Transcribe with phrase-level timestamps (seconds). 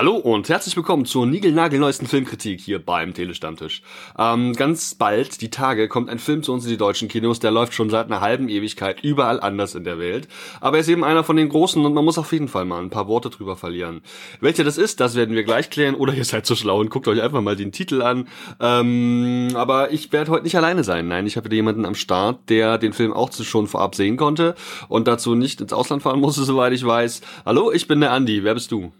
[0.00, 3.82] Hallo und herzlich willkommen zur niegelnagelneuesten Filmkritik hier beim Telestammtisch.
[4.18, 7.50] Ähm, ganz bald, die Tage, kommt ein Film zu uns in die deutschen Kinos, der
[7.50, 10.26] läuft schon seit einer halben Ewigkeit überall anders in der Welt.
[10.62, 12.80] Aber er ist eben einer von den großen und man muss auf jeden Fall mal
[12.80, 14.00] ein paar Worte drüber verlieren.
[14.40, 17.06] Welcher das ist, das werden wir gleich klären oder ihr seid so schlau und guckt
[17.06, 18.26] euch einfach mal den Titel an.
[18.58, 21.08] Ähm, aber ich werde heute nicht alleine sein.
[21.08, 24.54] Nein, ich habe wieder jemanden am Start, der den Film auch schon vorab sehen konnte
[24.88, 27.20] und dazu nicht ins Ausland fahren musste, soweit ich weiß.
[27.44, 28.44] Hallo, ich bin der Andi.
[28.44, 28.92] Wer bist du?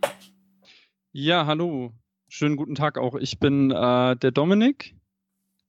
[1.12, 1.92] Ja, hallo.
[2.28, 3.16] Schönen guten Tag auch.
[3.16, 4.94] Ich bin äh, der Dominik.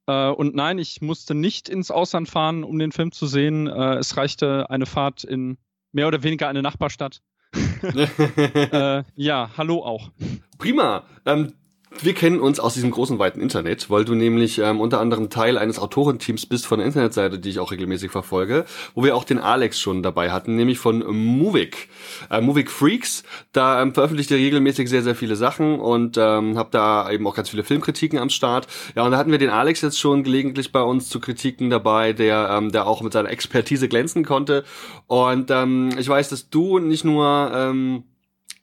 [0.05, 3.65] Äh, und nein, ich musste nicht ins Ausland fahren, um den Film zu sehen.
[3.65, 5.57] Äh, es reichte eine Fahrt in
[5.93, 7.23] mehr oder weniger eine Nachbarstadt.
[7.81, 10.11] Äh, ja, hallo auch.
[10.59, 11.05] Prima.
[11.25, 11.53] Ähm,
[11.99, 15.57] wir kennen uns aus diesem großen, weiten Internet, weil du nämlich ähm, unter anderem Teil
[15.57, 19.39] eines Autorenteams bist von der Internetseite, die ich auch regelmäßig verfolge, wo wir auch den
[19.39, 21.89] Alex schon dabei hatten, nämlich von Movik.
[22.29, 26.69] Äh, Movik Freaks, da ähm, veröffentlicht er regelmäßig sehr, sehr viele Sachen und ähm, habe
[26.71, 28.67] da eben auch ganz viele Filmkritiken am Start.
[28.95, 32.13] Ja, und da hatten wir den Alex jetzt schon gelegentlich bei uns zu Kritiken dabei,
[32.13, 34.63] der, ähm, der auch mit seiner Expertise glänzen konnte.
[35.07, 37.51] Und ähm, ich weiß, dass du nicht nur...
[37.53, 38.03] Ähm,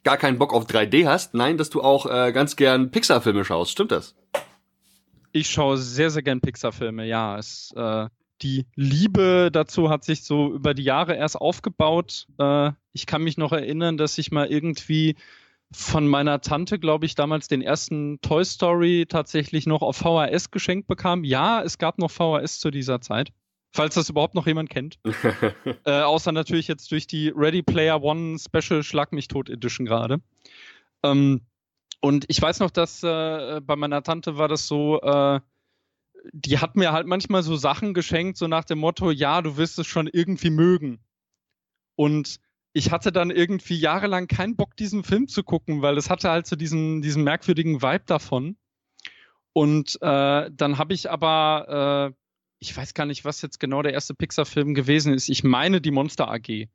[0.03, 1.33] gar keinen Bock auf 3D hast.
[1.33, 3.71] Nein, dass du auch äh, ganz gern Pixar-Filme schaust.
[3.71, 4.15] Stimmt das?
[5.31, 7.37] Ich schaue sehr, sehr gern Pixar-Filme, ja.
[7.37, 8.07] Es, äh,
[8.41, 12.27] die Liebe dazu hat sich so über die Jahre erst aufgebaut.
[12.37, 15.15] Äh, ich kann mich noch erinnern, dass ich mal irgendwie
[15.71, 20.87] von meiner Tante, glaube ich, damals den ersten Toy Story tatsächlich noch auf VHS geschenkt
[20.87, 21.23] bekam.
[21.23, 23.31] Ja, es gab noch VHS zu dieser Zeit.
[23.71, 24.99] Falls das überhaupt noch jemand kennt.
[25.85, 30.21] äh, außer natürlich jetzt durch die Ready Player One Special Schlag mich tot Edition gerade.
[31.03, 31.41] Ähm,
[32.01, 35.39] und ich weiß noch, dass äh, bei meiner Tante war das so, äh,
[36.31, 39.79] die hat mir halt manchmal so Sachen geschenkt, so nach dem Motto, ja, du wirst
[39.79, 40.99] es schon irgendwie mögen.
[41.95, 42.39] Und
[42.73, 46.47] ich hatte dann irgendwie jahrelang keinen Bock, diesen Film zu gucken, weil es hatte halt
[46.47, 48.57] so diesen, diesen merkwürdigen Vibe davon.
[49.53, 52.18] Und äh, dann habe ich aber äh,
[52.59, 55.29] ich weiß gar nicht, was jetzt genau der erste Pixar-Film gewesen ist.
[55.29, 56.67] Ich meine die Monster AG.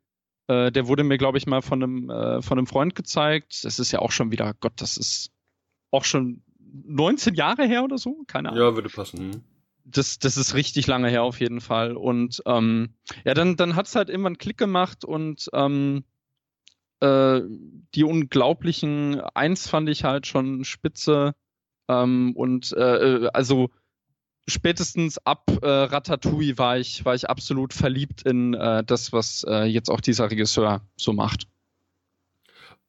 [0.46, 3.64] Äh, der wurde mir, glaube ich, mal von einem, äh, von einem Freund gezeigt.
[3.64, 5.30] Das ist ja auch schon wieder, Gott, das ist
[5.90, 8.24] auch schon 19 Jahre her oder so?
[8.26, 8.62] Keine Ahnung.
[8.62, 9.32] Ja, würde passen.
[9.32, 9.42] Hm.
[9.86, 11.96] Das, das ist richtig lange her auf jeden Fall.
[11.96, 16.04] Und ähm, ja, dann, dann hat es halt irgendwann Klick gemacht und ähm,
[17.00, 17.42] äh,
[17.94, 21.34] die unglaublichen Eins fand ich halt schon spitze.
[21.86, 23.70] Ähm, und äh, äh also
[24.46, 29.64] spätestens ab äh, Ratatouille war ich, war ich absolut verliebt in äh, das, was äh,
[29.64, 31.46] jetzt auch dieser Regisseur so macht.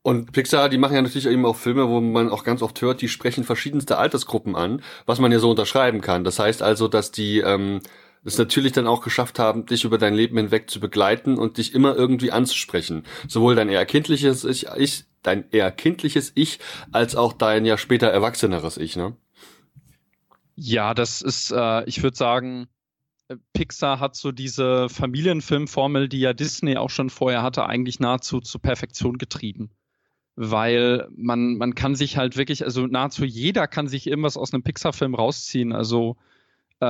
[0.01, 3.01] Und Pixar, die machen ja natürlich eben auch Filme, wo man auch ganz oft hört,
[3.01, 6.23] die sprechen verschiedenste Altersgruppen an, was man ja so unterschreiben kann.
[6.23, 7.79] Das heißt also, dass die ähm,
[8.23, 11.73] es natürlich dann auch geschafft haben, dich über dein Leben hinweg zu begleiten und dich
[11.73, 13.03] immer irgendwie anzusprechen.
[13.27, 16.59] Sowohl dein eher kindliches Ich, ich dein eher kindliches Ich,
[16.91, 19.15] als auch dein ja später erwachseneres Ich, ne?
[20.55, 22.67] Ja, das ist, äh, ich würde sagen,
[23.27, 28.39] äh, Pixar hat so diese Familienfilmformel, die ja Disney auch schon vorher hatte, eigentlich nahezu
[28.39, 29.71] zur Perfektion getrieben.
[30.37, 34.63] Weil man, man kann sich halt wirklich, also nahezu jeder kann sich irgendwas aus einem
[34.63, 35.73] Pixar-Film rausziehen.
[35.73, 36.17] Also
[36.81, 36.85] äh,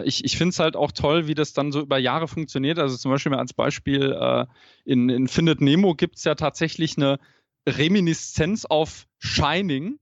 [0.00, 2.78] äh ich, ich finde es halt auch toll, wie das dann so über Jahre funktioniert.
[2.78, 4.46] Also zum Beispiel mal als Beispiel, äh,
[4.84, 7.18] in, in Findet Nemo gibt es ja tatsächlich eine
[7.68, 9.98] Reminiszenz auf Shining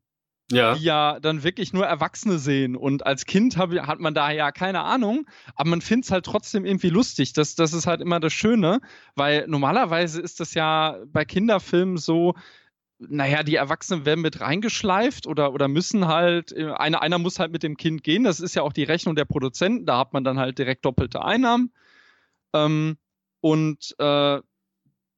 [0.51, 0.75] ja.
[0.75, 2.77] die ja dann wirklich nur Erwachsene sehen.
[2.77, 6.25] Und als Kind hab, hat man da ja keine Ahnung, aber man findet es halt
[6.25, 7.33] trotzdem irgendwie lustig.
[7.33, 8.81] Das, das ist halt immer das Schöne,
[9.15, 12.35] weil normalerweise ist das ja bei Kinderfilmen so,
[12.99, 17.53] naja, die Erwachsenen werden mit reingeschleift oder, oder müssen halt, äh, einer, einer muss halt
[17.53, 18.25] mit dem Kind gehen.
[18.25, 21.23] Das ist ja auch die Rechnung der Produzenten, da hat man dann halt direkt doppelte
[21.23, 21.73] Einnahmen.
[22.55, 22.97] Ähm,
[23.41, 24.41] und äh,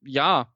[0.04, 0.52] ja,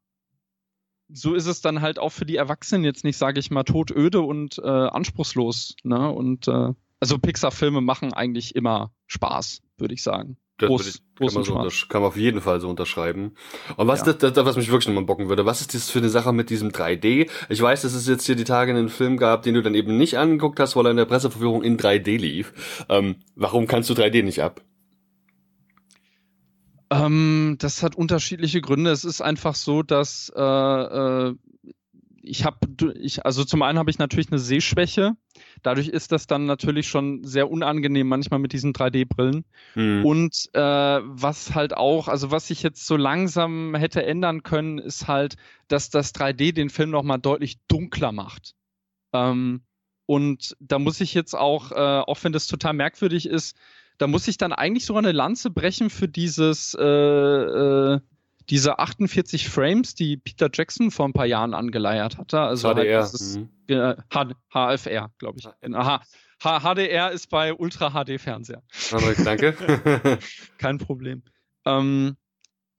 [1.12, 4.20] so ist es dann halt auch für die Erwachsenen jetzt nicht, sage ich mal, todöde
[4.20, 5.76] und äh, anspruchslos.
[5.82, 6.10] Ne?
[6.10, 10.36] Und äh, also Pixar-Filme machen eigentlich immer Spaß, würde ich sagen.
[10.58, 13.34] Das Groß, kann, man so kann man auf jeden Fall so unterschreiben.
[13.76, 14.12] Und was ja.
[14.12, 16.50] das, das, was mich wirklich nochmal bocken würde, was ist das für eine Sache mit
[16.50, 17.28] diesem 3D?
[17.48, 19.96] Ich weiß, dass es jetzt hier die Tage einen Film gab, den du dann eben
[19.96, 22.84] nicht angeguckt hast, weil er in der Presseverführung in 3D lief.
[22.88, 24.62] Ähm, warum kannst du 3D nicht ab?
[26.92, 28.90] Ähm, das hat unterschiedliche Gründe.
[28.90, 31.34] Es ist einfach so, dass äh, äh,
[32.24, 32.58] ich habe,
[33.00, 35.16] ich, also zum einen habe ich natürlich eine Sehschwäche.
[35.62, 39.44] Dadurch ist das dann natürlich schon sehr unangenehm manchmal mit diesen 3D-Brillen.
[39.74, 40.04] Mhm.
[40.04, 45.08] Und äh, was halt auch, also was sich jetzt so langsam hätte ändern können, ist
[45.08, 45.36] halt,
[45.68, 48.54] dass das 3D den Film nochmal deutlich dunkler macht.
[49.12, 49.62] Ähm,
[50.06, 53.56] und da muss ich jetzt auch, äh, auch wenn das total merkwürdig ist,
[53.98, 58.00] da muss ich dann eigentlich sogar eine Lanze brechen für dieses, äh, äh,
[58.50, 62.40] diese 48 Frames, die Peter Jackson vor ein paar Jahren angeleiert hatte.
[62.40, 63.02] Also HDR.
[63.02, 63.48] Halt dieses, mhm.
[63.68, 63.96] äh,
[64.52, 65.74] HFR, glaube ich.
[65.74, 66.02] Aha.
[66.42, 68.62] HDR ist bei Ultra HD Fernseher.
[69.24, 69.54] Danke.
[70.58, 71.22] Kein Problem.
[71.64, 72.16] Ähm,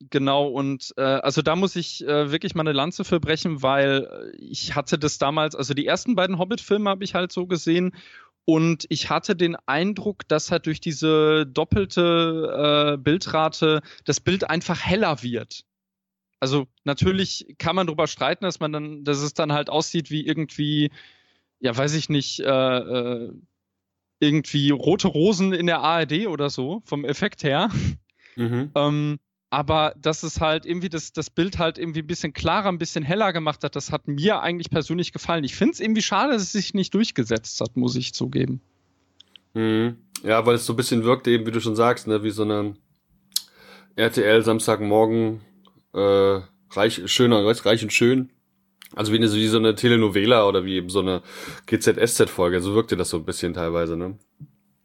[0.09, 4.33] genau, und äh, also da muss ich äh, wirklich mal eine Lanze für brechen, weil
[4.37, 7.95] ich hatte das damals, also die ersten beiden Hobbit-Filme habe ich halt so gesehen
[8.45, 14.81] und ich hatte den Eindruck, dass halt durch diese doppelte äh, Bildrate das Bild einfach
[14.81, 15.65] heller wird.
[16.39, 20.25] Also natürlich kann man darüber streiten, dass man dann, dass es dann halt aussieht wie
[20.25, 20.91] irgendwie,
[21.59, 23.31] ja, weiß ich nicht, äh, äh,
[24.19, 27.69] irgendwie rote Rosen in der ARD oder so, vom Effekt her.
[28.35, 28.71] Mhm.
[28.75, 29.19] ähm,
[29.53, 33.03] aber dass es halt irgendwie das, das Bild halt irgendwie ein bisschen klarer, ein bisschen
[33.03, 35.43] heller gemacht hat, das hat mir eigentlich persönlich gefallen.
[35.43, 38.61] Ich finde es irgendwie schade, dass es sich nicht durchgesetzt hat, muss ich zugeben.
[39.53, 39.97] Mhm.
[40.23, 42.41] Ja, weil es so ein bisschen wirkt, eben wie du schon sagst, ne, wie so
[42.41, 42.73] eine
[43.95, 45.41] RTL Samstagmorgen
[45.93, 46.39] äh,
[46.71, 48.31] reich, schöner, reich und schön.
[48.95, 51.21] Also wie, eine, wie so eine Telenovela oder wie eben so eine
[51.67, 52.59] GZSZ-Folge.
[52.59, 54.17] So wirkte das so ein bisschen teilweise, ne?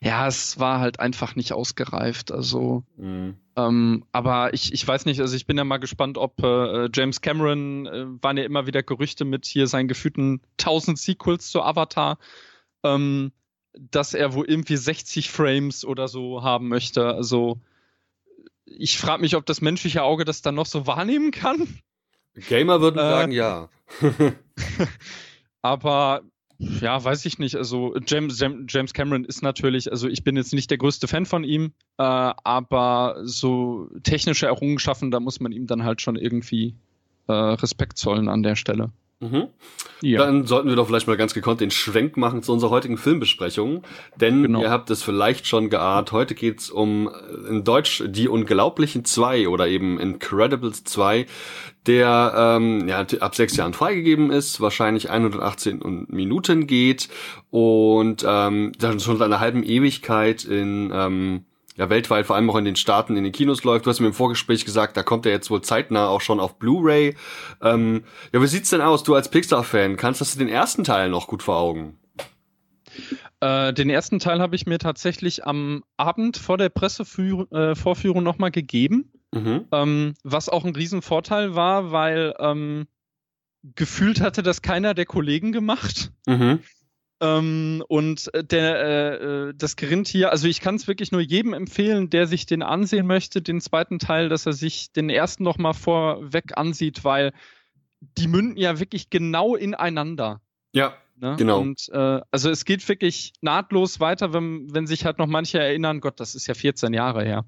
[0.00, 2.30] Ja, es war halt einfach nicht ausgereift.
[2.30, 3.36] Also, mhm.
[3.56, 7.20] ähm, aber ich, ich weiß nicht, also ich bin ja mal gespannt, ob äh, James
[7.20, 12.18] Cameron, äh, waren ja immer wieder Gerüchte mit hier seinen gefühlten 1000 Sequels zu Avatar,
[12.84, 13.32] ähm,
[13.72, 17.06] dass er wohl irgendwie 60 Frames oder so haben möchte.
[17.06, 17.60] Also,
[18.64, 21.80] ich frage mich, ob das menschliche Auge das dann noch so wahrnehmen kann.
[22.48, 23.68] Gamer würden äh, sagen, ja.
[25.62, 26.22] aber
[26.58, 27.54] ja, weiß ich nicht.
[27.56, 31.44] Also James, James Cameron ist natürlich, also ich bin jetzt nicht der größte Fan von
[31.44, 36.74] ihm, äh, aber so technische Errungenschaften, da muss man ihm dann halt schon irgendwie
[37.28, 38.90] äh, Respekt zollen an der Stelle.
[39.20, 39.48] Mhm.
[40.00, 40.24] Ja.
[40.24, 43.82] Dann sollten wir doch vielleicht mal ganz gekonnt den Schwenk machen zu unserer heutigen Filmbesprechung.
[44.16, 44.62] Denn genau.
[44.62, 49.48] ihr habt es vielleicht schon geahnt, heute geht's um äh, in Deutsch Die Unglaublichen zwei
[49.48, 51.26] oder eben Incredibles 2,
[51.86, 57.08] der ähm, ja, ab sechs Jahren freigegeben ist, wahrscheinlich 118 Minuten geht
[57.50, 61.44] und ähm, schon seit einer halben Ewigkeit in ähm,
[61.78, 63.86] ja weltweit, vor allem auch in den Staaten, in den Kinos läuft.
[63.86, 66.58] Du hast mir im Vorgespräch gesagt, da kommt er jetzt wohl zeitnah auch schon auf
[66.58, 67.16] Blu-ray.
[67.62, 69.04] Ähm, ja, wie sieht's denn aus?
[69.04, 71.96] Du als Pixar-Fan, kannst du den ersten Teil noch gut vor Augen?
[73.40, 78.50] Äh, den ersten Teil habe ich mir tatsächlich am Abend vor der Pressevorführung äh, nochmal
[78.50, 79.12] gegeben.
[79.32, 79.66] Mhm.
[79.70, 82.88] Ähm, was auch ein Riesenvorteil war, weil ähm,
[83.76, 86.10] gefühlt hatte das keiner der Kollegen gemacht.
[86.26, 86.60] Mhm.
[87.20, 89.14] Ähm, und äh, der, äh,
[89.48, 93.06] äh, das Gerintier, also ich kann es wirklich nur jedem empfehlen, der sich den ansehen
[93.06, 97.32] möchte, den zweiten Teil, dass er sich den ersten nochmal vorweg ansieht, weil
[98.00, 100.40] die münden ja wirklich genau ineinander.
[100.72, 101.34] Ja, ne?
[101.36, 101.60] genau.
[101.60, 106.00] Und äh, also es geht wirklich nahtlos weiter, wenn, wenn sich halt noch manche erinnern,
[106.00, 107.44] Gott, das ist ja 14 Jahre her,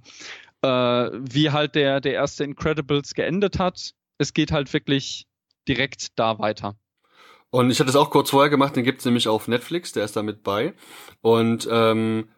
[0.63, 3.93] äh, wie halt der, der erste Incredibles geendet hat.
[4.19, 5.29] Es geht halt wirklich
[5.69, 6.77] direkt da weiter.
[7.51, 10.17] Und ich hatte es auch kurz vorher gemacht, den gibt's nämlich auf Netflix, der ist
[10.17, 10.75] da mit bei.
[11.21, 12.29] Und ähm,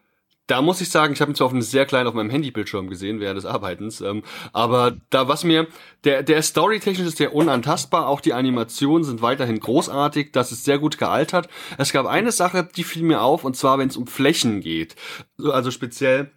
[0.47, 2.89] da muss ich sagen, ich habe ihn zwar auf einem sehr kleinen auf meinem Handybildschirm
[2.89, 5.67] gesehen während des Arbeitens, ähm, aber da was mir
[6.03, 10.79] der der storytechnisch ist der unantastbar, auch die Animationen sind weiterhin großartig, das ist sehr
[10.79, 11.47] gut gealtert.
[11.77, 14.95] Es gab eine Sache, die fiel mir auf und zwar wenn es um Flächen geht,
[15.39, 16.31] also speziell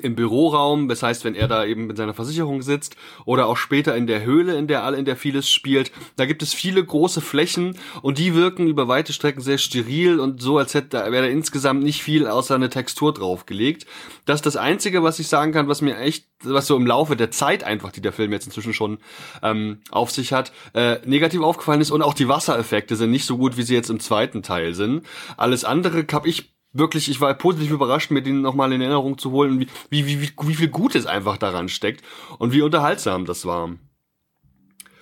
[0.00, 2.94] im Büroraum, das heißt, wenn er da eben mit seiner Versicherung sitzt
[3.24, 6.54] oder auch später in der Höhle, in der in der vieles spielt, da gibt es
[6.54, 10.98] viele große Flächen und die wirken über weite Strecken sehr steril und so, als hätte
[11.10, 13.84] wäre da insgesamt nicht viel außer eine Textur draufgelegt.
[14.26, 17.16] Das ist das einzige, was ich sagen kann, was mir echt, was so im Laufe
[17.16, 18.98] der Zeit einfach, die der Film jetzt inzwischen schon
[19.42, 23.36] ähm, auf sich hat, äh, negativ aufgefallen ist und auch die Wassereffekte sind nicht so
[23.36, 25.04] gut, wie sie jetzt im zweiten Teil sind.
[25.36, 29.30] Alles andere habe ich wirklich, ich war positiv überrascht, mir den nochmal in Erinnerung zu
[29.30, 32.04] holen, wie, wie, wie, wie viel Gutes einfach daran steckt
[32.38, 33.70] und wie unterhaltsam das war.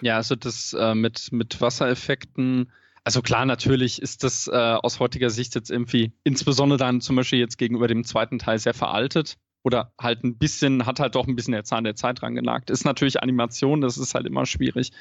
[0.01, 2.71] Ja, also das äh, mit, mit Wassereffekten,
[3.05, 7.39] also klar, natürlich ist das äh, aus heutiger Sicht jetzt irgendwie, insbesondere dann zum Beispiel
[7.39, 11.35] jetzt gegenüber dem zweiten Teil sehr veraltet oder halt ein bisschen, hat halt doch ein
[11.35, 12.71] bisschen der Zahn der Zeit dran genagt.
[12.71, 14.93] Ist natürlich Animation, das ist halt immer schwierig.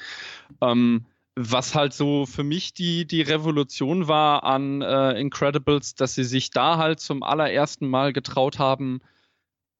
[0.60, 1.06] Ähm,
[1.40, 6.50] was halt so für mich die, die Revolution war an äh, Incredibles, dass sie sich
[6.50, 9.00] da halt zum allerersten Mal getraut haben,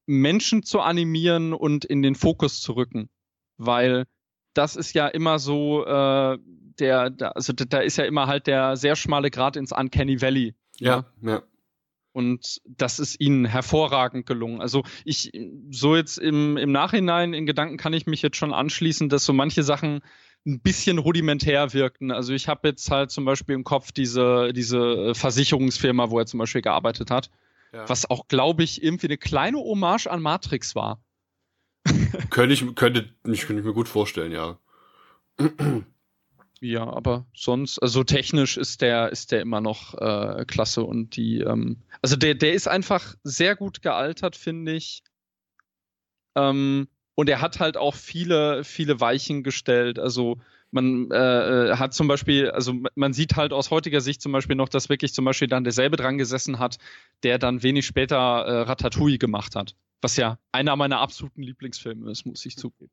[0.07, 3.11] Menschen zu animieren und in den Fokus zu rücken.
[3.57, 4.07] Weil
[4.55, 6.39] das ist ja immer so, äh,
[6.79, 10.55] der, der, also da ist ja immer halt der sehr schmale Grad ins Uncanny Valley.
[10.79, 11.31] Ja, ja.
[11.33, 11.43] ja.
[12.13, 14.61] Und das ist ihnen hervorragend gelungen.
[14.61, 15.33] Also ich,
[15.71, 19.33] so jetzt im, im Nachhinein in Gedanken kann ich mich jetzt schon anschließen, dass so
[19.33, 20.01] manche Sachen
[20.49, 22.11] ein bisschen rudimentär wirkten.
[22.11, 26.39] Also ich habe jetzt halt zum Beispiel im Kopf diese, diese Versicherungsfirma, wo er zum
[26.39, 27.31] Beispiel gearbeitet hat,
[27.73, 27.89] ja.
[27.89, 31.03] was auch, glaube ich, irgendwie eine kleine Hommage an Matrix war.
[32.31, 34.59] könnte ich, könnte, ich, könnte ich mir gut vorstellen, ja.
[36.61, 41.39] Ja, aber sonst, also technisch ist der, ist der immer noch äh, klasse und die,
[41.39, 45.05] ähm, also der, der ist einfach sehr gut gealtert, finde ich.
[46.35, 49.99] Ähm, und er hat halt auch viele, viele Weichen gestellt.
[49.99, 50.39] Also
[50.71, 51.17] man äh,
[51.71, 54.89] äh, hat zum Beispiel, also man sieht halt aus heutiger Sicht zum Beispiel noch, dass
[54.89, 56.79] wirklich zum Beispiel dann derselbe dran gesessen hat,
[57.25, 62.25] der dann wenig später äh, Ratatouille gemacht hat was ja einer meiner absoluten Lieblingsfilme ist,
[62.25, 62.91] muss ich zugeben.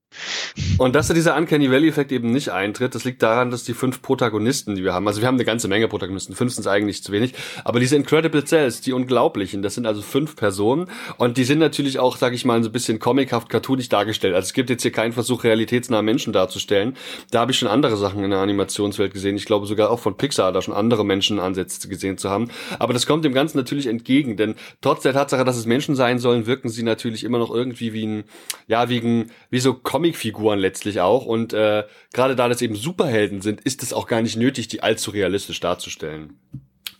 [0.78, 4.02] Und dass da dieser Uncanny Valley-Effekt eben nicht eintritt, das liegt daran, dass die fünf
[4.02, 7.12] Protagonisten, die wir haben, also wir haben eine ganze Menge Protagonisten, fünf sind eigentlich zu
[7.12, 7.34] wenig,
[7.64, 12.00] aber diese Incredible Cells, die Unglaublichen, das sind also fünf Personen und die sind natürlich
[12.00, 14.34] auch, sag ich mal, so ein bisschen comichaft, cartoonig dargestellt.
[14.34, 16.96] Also es gibt jetzt hier keinen Versuch, realitätsnahe Menschen darzustellen.
[17.32, 19.36] Da habe ich schon andere Sachen in der Animationswelt gesehen.
[19.38, 22.50] Ich glaube sogar auch von Pixar da schon andere Menschenansätze gesehen zu haben.
[22.80, 26.20] Aber das kommt dem Ganzen natürlich entgegen, denn trotz der Tatsache, dass es Menschen sein
[26.20, 28.24] sollen, wirken sie natürlich immer noch irgendwie wie ein,
[28.68, 31.25] ja, wie, wie so Comicfiguren letztlich auch.
[31.25, 31.84] Und äh,
[32.14, 35.60] gerade da das eben Superhelden sind, ist es auch gar nicht nötig, die allzu realistisch
[35.60, 36.40] darzustellen.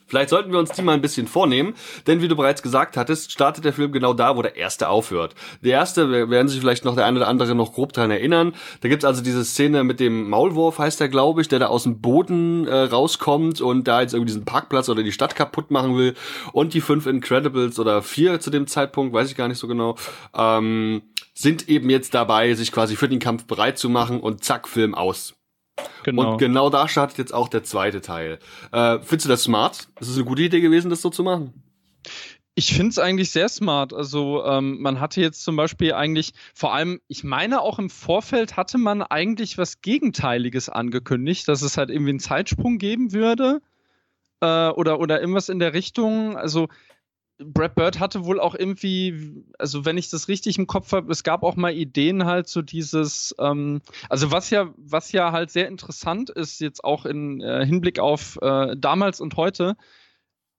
[0.08, 1.74] Vielleicht sollten wir uns die mal ein bisschen vornehmen,
[2.06, 5.36] denn wie du bereits gesagt hattest, startet der Film genau da, wo der erste aufhört.
[5.64, 8.54] Der erste, werden sich vielleicht noch der eine oder andere noch grob dran erinnern.
[8.82, 11.84] Da gibt's also diese Szene mit dem Maulwurf, heißt der, glaube ich, der da aus
[11.84, 15.98] dem Boden äh, rauskommt und da jetzt irgendwie diesen Parkplatz oder die Stadt kaputt machen
[15.98, 16.14] will.
[16.54, 19.96] Und die fünf Incredibles oder vier zu dem Zeitpunkt, weiß ich gar nicht so genau,
[20.36, 21.02] ähm,
[21.34, 24.96] sind eben jetzt dabei, sich quasi für den Kampf bereit zu machen und zack, Film
[24.96, 25.36] aus.
[26.04, 26.34] Genau.
[26.34, 28.40] Und genau da startet jetzt auch der zweite Teil.
[28.72, 29.90] Äh, findest du das smart?
[30.00, 31.54] Ist es eine gute Idee gewesen, das so zu machen?
[32.58, 33.94] Ich finde es eigentlich sehr smart.
[33.94, 38.56] Also ähm, man hatte jetzt zum Beispiel eigentlich, vor allem, ich meine auch im Vorfeld
[38.56, 43.62] hatte man eigentlich was Gegenteiliges angekündigt, dass es halt irgendwie einen Zeitsprung geben würde
[44.40, 46.38] äh, oder, oder irgendwas in der Richtung.
[46.38, 46.70] Also
[47.38, 51.24] Brad Bird hatte wohl auch irgendwie, also wenn ich das richtig im Kopf habe, es
[51.24, 55.68] gab auch mal Ideen halt so dieses, ähm, also was ja, was ja halt sehr
[55.68, 59.76] interessant ist, jetzt auch in äh, Hinblick auf äh, damals und heute,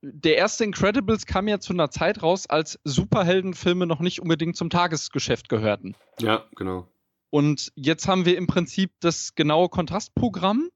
[0.03, 4.69] der erste Incredibles kam ja zu einer Zeit raus, als Superheldenfilme noch nicht unbedingt zum
[4.69, 5.95] Tagesgeschäft gehörten.
[6.21, 6.87] Ja, genau.
[7.31, 10.69] Und jetzt haben wir im Prinzip das genaue Kontrastprogramm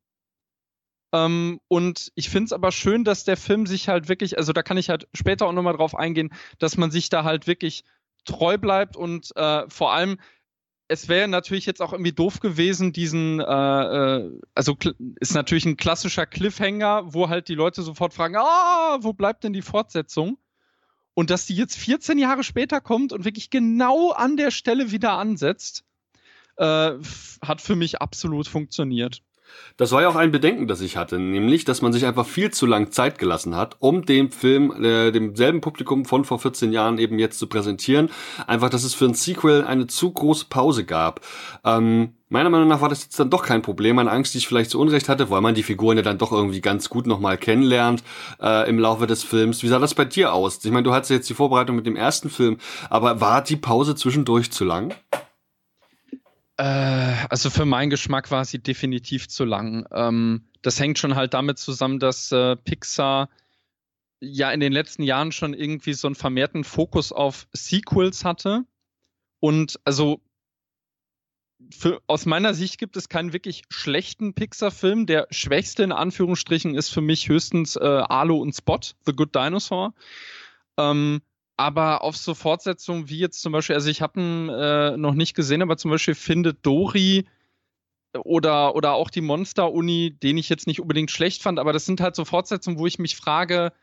[1.12, 4.62] ähm, und ich finde es aber schön, dass der Film sich halt wirklich, also da
[4.62, 7.84] kann ich halt später auch nochmal drauf eingehen, dass man sich da halt wirklich
[8.24, 10.18] treu bleibt und äh, vor allem,
[10.88, 14.76] es wäre natürlich jetzt auch irgendwie doof gewesen, diesen, äh, äh, also
[15.20, 19.52] ist natürlich ein klassischer Cliffhanger, wo halt die Leute sofort fragen, ah, wo bleibt denn
[19.52, 20.38] die Fortsetzung?
[21.14, 25.12] Und dass die jetzt 14 Jahre später kommt und wirklich genau an der Stelle wieder
[25.12, 25.84] ansetzt,
[26.56, 26.92] äh,
[27.42, 29.22] hat für mich absolut funktioniert.
[29.80, 32.50] Das war ja auch ein Bedenken, das ich hatte, nämlich, dass man sich einfach viel
[32.50, 36.98] zu lang Zeit gelassen hat, um den Film äh, demselben Publikum von vor 14 Jahren
[36.98, 38.10] eben jetzt zu präsentieren.
[38.46, 41.22] Einfach, dass es für ein Sequel eine zu große Pause gab.
[41.64, 43.98] Ähm, meiner Meinung nach war das jetzt dann doch kein Problem.
[43.98, 46.32] Eine Angst, die ich vielleicht zu Unrecht hatte, weil man die Figuren ja dann doch
[46.32, 48.02] irgendwie ganz gut nochmal kennenlernt
[48.38, 49.62] äh, im Laufe des Films.
[49.62, 50.62] Wie sah das bei dir aus?
[50.62, 52.58] Ich meine, du hattest jetzt die Vorbereitung mit dem ersten Film,
[52.90, 54.94] aber war die Pause zwischendurch zu lang?
[56.60, 59.86] Äh, also für meinen Geschmack war sie definitiv zu lang.
[59.92, 63.30] Ähm, das hängt schon halt damit zusammen, dass äh, Pixar
[64.20, 68.66] ja in den letzten Jahren schon irgendwie so einen vermehrten Fokus auf Sequels hatte.
[69.40, 70.20] Und also
[71.70, 75.06] für, aus meiner Sicht gibt es keinen wirklich schlechten Pixar-Film.
[75.06, 79.94] Der schwächste in Anführungsstrichen ist für mich höchstens äh, Arlo und Spot, The Good Dinosaur.
[80.76, 81.22] Ähm,
[81.60, 85.34] aber auf so Fortsetzungen wie jetzt zum Beispiel, also ich habe ihn äh, noch nicht
[85.34, 87.26] gesehen, aber zum Beispiel findet Dory
[88.24, 92.00] oder, oder auch die Monster-Uni, den ich jetzt nicht unbedingt schlecht fand, aber das sind
[92.00, 93.74] halt so Fortsetzungen, wo ich mich frage,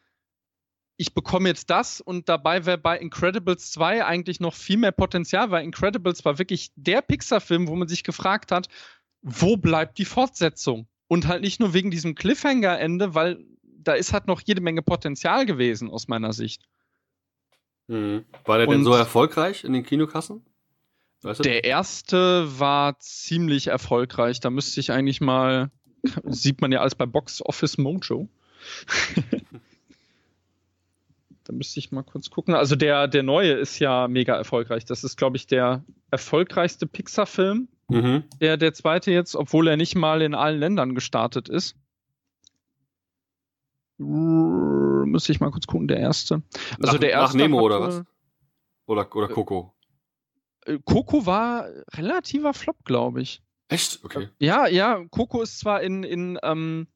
[0.98, 5.52] ich bekomme jetzt das und dabei wäre bei Incredibles 2 eigentlich noch viel mehr Potenzial,
[5.52, 8.70] weil Incredibles war wirklich der Pixar-Film, wo man sich gefragt hat,
[9.22, 10.88] wo bleibt die Fortsetzung?
[11.08, 15.46] Und halt nicht nur wegen diesem Cliffhanger-Ende, weil da ist halt noch jede Menge Potenzial
[15.46, 16.64] gewesen aus meiner Sicht.
[17.88, 18.26] Mhm.
[18.46, 20.46] War der und denn so erfolgreich in den Kinokassen?
[21.22, 21.44] Weißt du?
[21.44, 24.40] Der erste war ziemlich erfolgreich.
[24.40, 25.72] Da müsste ich eigentlich mal,
[26.26, 28.30] sieht man ja alles bei Box Office Mojo.
[31.44, 32.54] da müsste ich mal kurz gucken.
[32.54, 34.86] Also der, der neue ist ja mega erfolgreich.
[34.86, 37.70] Das ist, glaube ich, der erfolgreichste Pixar-Film.
[37.88, 38.26] Mhm.
[38.42, 41.76] Der, der zweite jetzt, obwohl er nicht mal in allen Ländern gestartet ist.
[43.98, 46.44] Müsste ich mal kurz gucken, der erste.
[46.80, 47.38] Also nach, der erste.
[47.38, 48.04] Nach Nemo oder was?
[48.86, 49.74] Oder, oder Coco?
[50.66, 53.42] Äh, Coco war relativer Flop, glaube ich.
[53.70, 54.00] Echt?
[54.04, 54.30] Okay.
[54.40, 56.88] Ja, ja, Coco ist zwar in, in, ähm,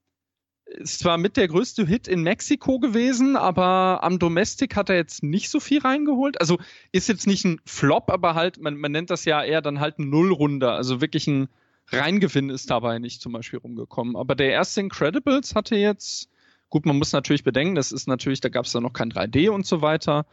[0.66, 5.22] ist zwar mit der größte Hit in Mexiko gewesen, aber am Domestic hat er jetzt
[5.22, 6.40] nicht so viel reingeholt.
[6.40, 6.60] Also
[6.92, 10.00] ist jetzt nicht ein Flop, aber halt, man, man nennt das ja eher dann halt
[10.00, 10.74] ein Nullrunder.
[10.74, 11.50] Also wirklich ein
[11.88, 14.16] Reingewinn ist dabei nicht zum Beispiel rumgekommen.
[14.16, 16.30] Aber der erste Incredibles hatte jetzt,
[16.72, 19.52] gut, man muss natürlich bedenken, das ist natürlich, da gab es dann noch kein 3D
[19.52, 20.26] und so weiter.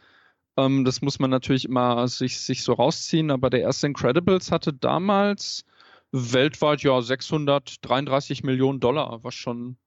[0.57, 3.29] Ähm, das muss man natürlich immer sich, sich so rausziehen.
[3.29, 5.65] Aber der erste Incredibles hatte damals
[6.11, 9.77] weltweit ja 633 Millionen Dollar, was schon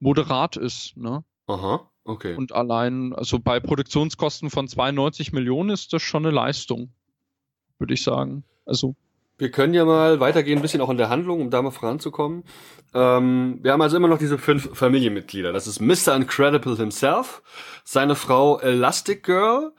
[0.00, 0.96] moderat ist.
[0.96, 1.22] Ne?
[1.46, 2.34] Aha, okay.
[2.34, 6.92] Und allein, also bei Produktionskosten von 92 Millionen ist das schon eine Leistung,
[7.78, 8.44] würde ich sagen.
[8.66, 8.96] Also
[9.38, 12.44] wir können ja mal weitergehen, ein bisschen auch in der Handlung, um da mal voranzukommen.
[12.94, 15.52] Ähm, wir haben also immer noch diese fünf Familienmitglieder.
[15.52, 16.14] Das ist Mr.
[16.16, 17.42] Incredible himself,
[17.84, 19.72] seine Frau Elastic Girl,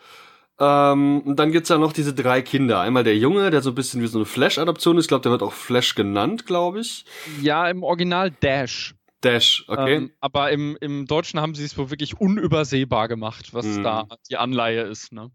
[0.60, 2.82] ähm, und dann gibt's ja noch diese drei Kinder.
[2.82, 5.06] Einmal der Junge, der so ein bisschen wie so eine Flash-Adaption ist.
[5.06, 7.06] Ich glaube, der wird auch Flash genannt, glaube ich.
[7.42, 8.94] Ja, im Original Dash.
[9.21, 9.95] Dash, okay.
[9.95, 13.83] Ähm, aber im, im Deutschen haben sie es wohl wirklich unübersehbar gemacht, was mm.
[13.83, 15.11] da die Anleihe ist.
[15.11, 15.29] Ne?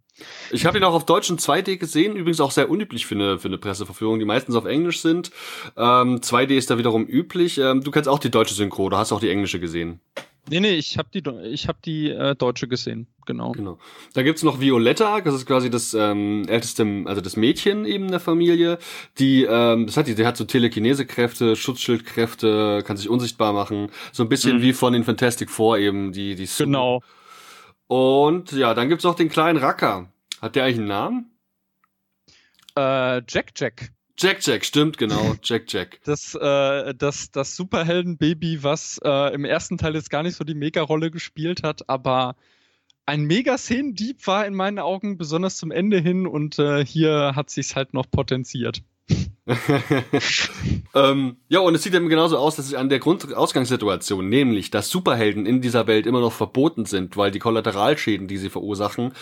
[0.50, 3.38] Ich habe ihn auch auf Deutsch in 2D gesehen, übrigens auch sehr unüblich für eine,
[3.38, 5.30] für eine Presseverführung, die meistens auf Englisch sind.
[5.76, 7.58] Ähm, 2D ist da wiederum üblich.
[7.58, 10.00] Ähm, du kennst auch die deutsche Synchro, du hast auch die englische gesehen.
[10.50, 13.52] Nee, nee, ich habe die, ich hab die äh, deutsche gesehen, genau.
[13.52, 13.78] genau.
[14.12, 18.20] Da gibt's noch Violetta, das ist quasi das ähm, älteste, also das Mädchen eben der
[18.20, 18.78] Familie,
[19.18, 24.22] die, ähm, das hat die, die hat so Telekinesekräfte, Schutzschildkräfte, kann sich unsichtbar machen, so
[24.22, 24.62] ein bisschen mhm.
[24.62, 27.02] wie von den Fantastic Four eben, die, die Genau.
[27.86, 30.12] Und ja, dann gibt's noch den kleinen Racker.
[30.42, 31.30] Hat der eigentlich einen Namen?
[32.76, 33.93] Äh, Jack Jack.
[34.16, 35.34] Jack Jack, stimmt, genau.
[35.42, 36.00] Jack Jack.
[36.04, 40.54] Das, äh, das, das Superheldenbaby, was äh, im ersten Teil jetzt gar nicht so die
[40.54, 42.36] Mega-Rolle gespielt hat, aber
[43.06, 47.76] ein Mega-Szenendieb war in meinen Augen, besonders zum Ende hin, und äh, hier hat sich's
[47.76, 48.82] halt noch potenziert.
[50.94, 54.88] ähm, ja, und es sieht eben genauso aus, dass sich an der Grundausgangssituation, nämlich, dass
[54.88, 59.12] Superhelden in dieser Welt immer noch verboten sind, weil die Kollateralschäden, die sie verursachen,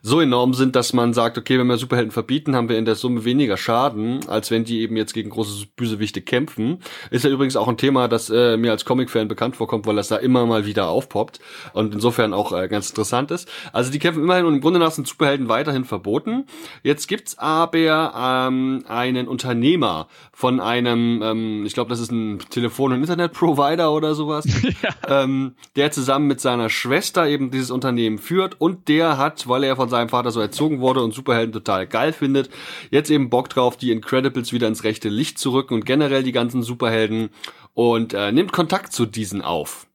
[0.00, 2.94] so enorm sind, dass man sagt, okay, wenn wir Superhelden verbieten, haben wir in der
[2.94, 6.78] Summe weniger Schaden, als wenn die eben jetzt gegen große Bösewichte kämpfen.
[7.10, 10.06] Ist ja übrigens auch ein Thema, das äh, mir als Comic-Fan bekannt vorkommt, weil das
[10.06, 11.40] da immer mal wieder aufpoppt
[11.72, 13.48] und insofern auch äh, ganz interessant ist.
[13.72, 16.44] Also die kämpfen immerhin und im Grunde nach sind Superhelden weiterhin verboten.
[16.84, 19.26] Jetzt gibt's aber ähm, einen
[19.72, 24.44] Unternehmer von einem, ähm, ich glaube, das ist ein Telefon- und Internetprovider oder sowas,
[24.82, 25.22] ja.
[25.22, 29.76] ähm, der zusammen mit seiner Schwester eben dieses Unternehmen führt und der hat, weil er
[29.76, 32.50] von seinem Vater so erzogen wurde und Superhelden total geil findet,
[32.90, 36.32] jetzt eben Bock drauf, die Incredibles wieder ins rechte Licht zu rücken und generell die
[36.32, 37.30] ganzen Superhelden
[37.74, 39.86] und äh, nimmt Kontakt zu diesen auf.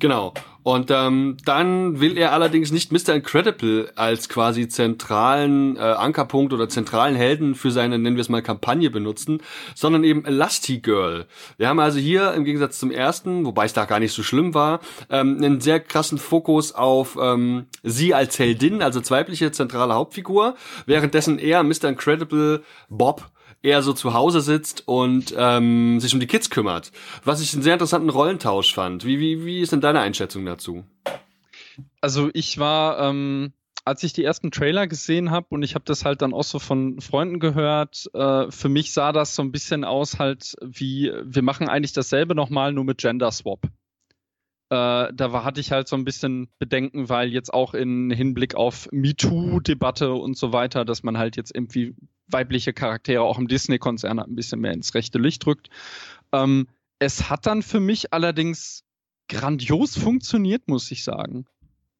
[0.00, 0.34] Genau.
[0.64, 3.14] Und ähm, dann will er allerdings nicht Mr.
[3.14, 8.42] Incredible als quasi zentralen äh, Ankerpunkt oder zentralen Helden für seine, nennen wir es mal,
[8.42, 9.42] Kampagne benutzen,
[9.74, 11.26] sondern eben Elastigirl.
[11.58, 14.54] Wir haben also hier im Gegensatz zum ersten, wobei es da gar nicht so schlimm
[14.54, 14.80] war,
[15.10, 20.54] ähm, einen sehr krassen Fokus auf ähm, sie als Heldin, also weibliche zentrale Hauptfigur,
[20.86, 21.90] währenddessen er Mr.
[21.90, 23.30] Incredible Bob
[23.64, 26.92] eher so zu Hause sitzt und ähm, sich um die Kids kümmert.
[27.24, 29.04] Was ich einen sehr interessanten Rollentausch fand.
[29.04, 30.84] Wie, wie, wie ist denn deine Einschätzung dazu?
[32.00, 33.52] Also ich war, ähm,
[33.84, 36.58] als ich die ersten Trailer gesehen habe und ich habe das halt dann auch so
[36.58, 41.42] von Freunden gehört, äh, für mich sah das so ein bisschen aus halt wie, wir
[41.42, 43.64] machen eigentlich dasselbe nochmal, nur mit Gender Swap.
[44.70, 48.54] Äh, da war, hatte ich halt so ein bisschen Bedenken, weil jetzt auch in Hinblick
[48.54, 51.94] auf MeToo-Debatte und so weiter, dass man halt jetzt irgendwie
[52.26, 55.68] weibliche Charaktere auch im Disney-Konzern ein bisschen mehr ins rechte Licht drückt.
[56.32, 58.84] Ähm, es hat dann für mich allerdings
[59.28, 61.46] grandios funktioniert, muss ich sagen.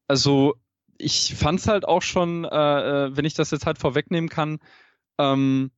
[0.07, 0.55] Also
[0.97, 2.47] ich fand es halt auch schon, äh,
[3.05, 4.59] äh, wenn ich das jetzt halt vorwegnehmen kann,
[5.17, 5.71] ähm,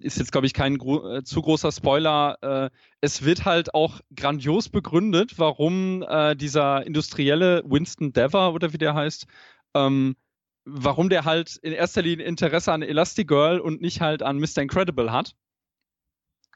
[0.00, 2.38] ist jetzt, glaube ich, kein gro äh, zu großer Spoiler.
[2.42, 8.78] Äh, es wird halt auch grandios begründet, warum äh, dieser industrielle Winston Dever oder wie
[8.78, 9.26] der heißt,
[9.74, 10.16] ähm,
[10.64, 14.58] warum der halt in erster Linie Interesse an Elastigirl und nicht halt an Mr.
[14.58, 15.34] Incredible hat.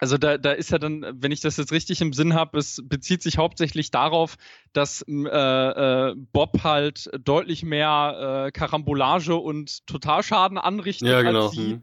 [0.01, 2.81] Also da, da ist ja dann, wenn ich das jetzt richtig im Sinn habe, es
[2.85, 4.37] bezieht sich hauptsächlich darauf,
[4.73, 11.47] dass äh, äh, Bob halt deutlich mehr äh, Karambolage und Totalschaden anrichtet ja, genau.
[11.47, 11.73] als sie.
[11.73, 11.83] Hm.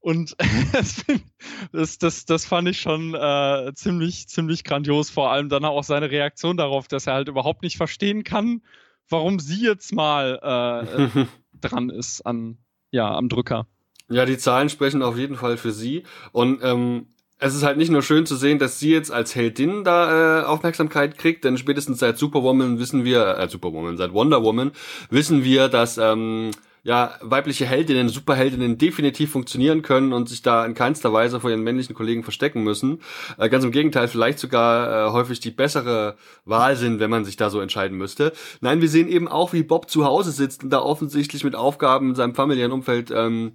[0.00, 0.34] Und
[1.72, 5.10] das, das, das fand ich schon äh, ziemlich, ziemlich grandios.
[5.10, 8.62] Vor allem dann auch seine Reaktion darauf, dass er halt überhaupt nicht verstehen kann,
[9.08, 11.24] warum sie jetzt mal äh,
[11.62, 12.58] dran ist an,
[12.90, 13.66] ja, am Drücker.
[14.08, 16.02] Ja, die Zahlen sprechen auf jeden Fall für sie.
[16.32, 17.06] Und ähm,
[17.38, 20.44] es ist halt nicht nur schön zu sehen, dass sie jetzt als Heldin da äh,
[20.44, 24.70] Aufmerksamkeit kriegt, denn spätestens seit Superwoman wissen wir, äh, Superwoman, seit Wonder Woman
[25.10, 26.52] wissen wir, dass ähm,
[26.84, 31.62] ja, weibliche Heldinnen, Superheldinnen definitiv funktionieren können und sich da in keinster Weise vor ihren
[31.62, 33.00] männlichen Kollegen verstecken müssen.
[33.38, 37.36] Äh, ganz im Gegenteil, vielleicht sogar äh, häufig die bessere Wahl sind, wenn man sich
[37.36, 38.32] da so entscheiden müsste.
[38.60, 42.10] Nein, wir sehen eben auch, wie Bob zu Hause sitzt und da offensichtlich mit Aufgaben
[42.10, 43.52] in seinem familiären Umfeld ähm,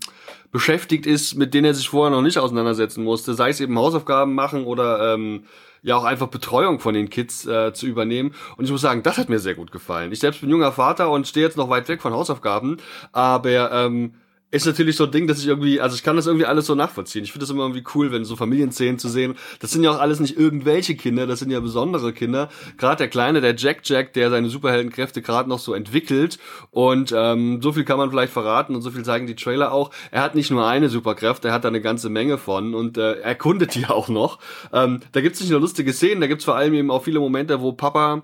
[0.57, 3.35] beschäftigt ist, mit denen er sich vorher noch nicht auseinandersetzen musste.
[3.35, 5.43] Sei es eben Hausaufgaben machen oder ähm,
[5.83, 8.33] ja auch einfach Betreuung von den Kids äh, zu übernehmen.
[8.55, 10.11] Und ich muss sagen, das hat mir sehr gut gefallen.
[10.11, 12.77] Ich selbst bin junger Vater und stehe jetzt noch weit weg von Hausaufgaben,
[13.11, 14.15] aber ähm,
[14.49, 16.75] ist natürlich so ein Ding, dass ich irgendwie, also ich kann das irgendwie alles so
[16.75, 17.23] nachvollziehen.
[17.25, 19.35] Ich finde das immer irgendwie cool, wenn so Familienszenen zu sehen.
[19.59, 22.49] Das sind ja auch alles nicht irgendwelche Kinder, das sind ja besondere Kinder.
[22.77, 26.39] Gerade der Kleine, der Jack Jack, der seine Superheldenkräfte gerade noch so entwickelt.
[26.71, 29.91] Und ähm, so viel kann man vielleicht verraten und so viel zeigen die Trailer auch.
[30.11, 33.19] Er hat nicht nur eine Superkraft, er hat da eine ganze Menge von und äh,
[33.19, 34.39] er kundet die auch noch.
[34.71, 37.59] Ähm, da gibt's nicht nur lustige Szenen, da gibt's vor allem eben auch viele Momente,
[37.59, 38.23] wo Papa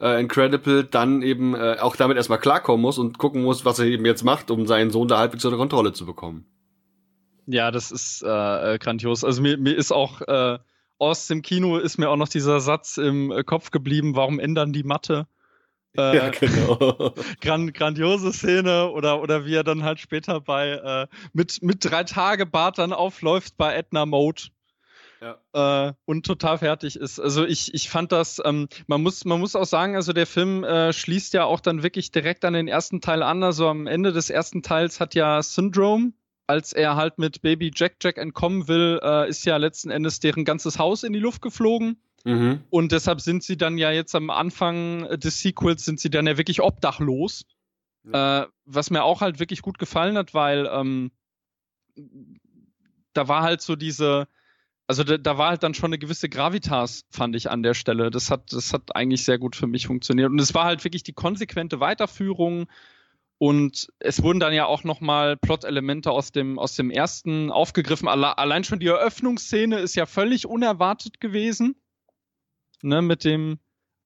[0.00, 3.86] äh, Incredible dann eben äh, auch damit erstmal klarkommen muss und gucken muss, was er
[3.86, 6.46] eben jetzt macht, um seinen Sohn da halbwegs unter Kontrolle zu bekommen.
[7.46, 9.24] Ja, das ist äh, äh, grandios.
[9.24, 10.58] Also mir, mir ist auch äh,
[10.98, 14.84] aus dem Kino ist mir auch noch dieser Satz im Kopf geblieben, warum ändern die
[14.84, 15.26] Mathe?
[15.96, 17.14] Äh, ja, genau.
[17.40, 22.04] Gran grandiose Szene oder, oder wie er dann halt später bei äh, mit, mit drei
[22.04, 24.42] Tage Bart dann aufläuft bei Edna Mode
[25.20, 25.88] ja.
[25.88, 27.18] äh, und total fertig ist.
[27.18, 30.64] Also ich, ich fand das, ähm, man, muss, man muss auch sagen, also der Film
[30.64, 33.42] äh, schließt ja auch dann wirklich direkt an den ersten Teil an.
[33.42, 36.12] Also am Ende des ersten Teils hat ja Syndrome,
[36.46, 40.44] als er halt mit Baby Jack Jack entkommen will, äh, ist ja letzten Endes deren
[40.44, 42.00] ganzes Haus in die Luft geflogen.
[42.24, 42.60] Mhm.
[42.70, 46.36] Und deshalb sind sie dann ja jetzt am Anfang des Sequels sind sie dann ja
[46.36, 47.44] wirklich obdachlos.
[48.04, 48.42] Ja.
[48.42, 51.10] Äh, was mir auch halt wirklich gut gefallen hat, weil ähm,
[53.12, 54.28] da war halt so diese,
[54.88, 58.10] also da, da, war halt dann schon eine gewisse Gravitas, fand ich an der Stelle.
[58.10, 60.30] Das hat, das hat eigentlich sehr gut für mich funktioniert.
[60.30, 62.66] Und es war halt wirklich die konsequente Weiterführung.
[63.36, 68.08] Und es wurden dann ja auch nochmal Plot-Elemente aus dem, aus dem ersten aufgegriffen.
[68.08, 71.76] Allein schon die Eröffnungsszene ist ja völlig unerwartet gewesen.
[72.82, 73.58] Ne, mit dem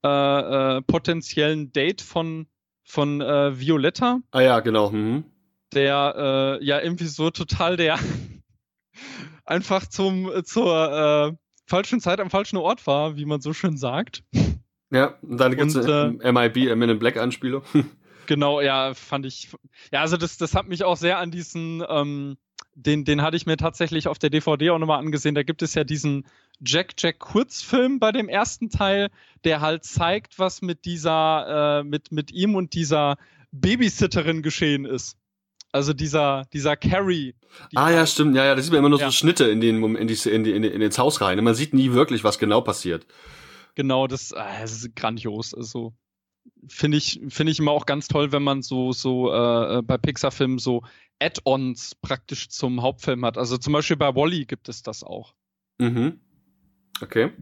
[0.05, 2.47] äh, äh, potenziellen Date von,
[2.83, 4.21] von äh, Violetta.
[4.33, 4.91] Ah ja, genau.
[4.91, 5.25] Mhm.
[5.73, 7.99] Der äh, ja irgendwie so total der
[9.45, 13.77] einfach zum, äh, zur äh, falschen Zeit am falschen Ort war, wie man so schön
[13.77, 14.25] sagt.
[14.91, 17.63] Ja, und dann gibt es äh, MIB, Men in Black Anspielung.
[18.27, 19.49] genau, ja, fand ich.
[19.91, 22.37] Ja, also das, das hat mich auch sehr an diesen, ähm,
[22.75, 25.35] den, den hatte ich mir tatsächlich auf der DVD auch nochmal angesehen.
[25.35, 26.27] Da gibt es ja diesen
[26.65, 29.09] Jack Jack Kurzfilm bei dem ersten Teil,
[29.45, 33.17] der halt zeigt, was mit dieser, äh, mit, mit ihm und dieser
[33.51, 35.17] Babysitterin geschehen ist.
[35.73, 37.35] Also dieser, dieser Carry.
[37.75, 38.37] Ah ja, stimmt.
[38.37, 39.07] Ja, ja, das sieht man immer nur ja.
[39.07, 41.43] so Schnitte in den, in, die, in, die, in, in ins Haus rein.
[41.43, 43.07] Man sieht nie wirklich, was genau passiert.
[43.75, 45.55] Genau, das, ah, das ist grandios.
[45.55, 45.95] Also
[46.69, 50.59] finde ich, finde ich immer auch ganz toll, wenn man so, so äh, bei Pixar-Filmen
[50.59, 50.83] so
[51.21, 53.39] Add-ons praktisch zum Hauptfilm hat.
[53.39, 55.35] Also zum Beispiel bei Wally gibt es das auch.
[55.79, 56.21] Mhm.
[57.01, 57.33] Okay.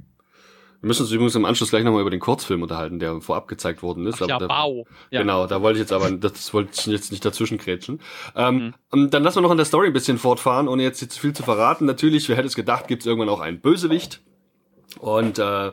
[0.81, 3.83] Wir müssen uns übrigens im Anschluss gleich nochmal über den Kurzfilm unterhalten, der vorab gezeigt
[3.83, 4.23] worden ist.
[4.23, 4.87] Ach ja, da, wow.
[5.11, 5.21] Ja.
[5.21, 8.01] Genau, da wollte ich jetzt aber, das wollte ich jetzt nicht dazwischen krätschen.
[8.35, 9.11] Ähm, mhm.
[9.11, 11.43] Dann lassen wir noch an der Story ein bisschen fortfahren, ohne jetzt, jetzt viel zu
[11.43, 11.85] verraten.
[11.85, 14.23] Natürlich, wer hätte es gedacht, gibt es irgendwann auch einen Bösewicht.
[14.99, 15.73] Und äh,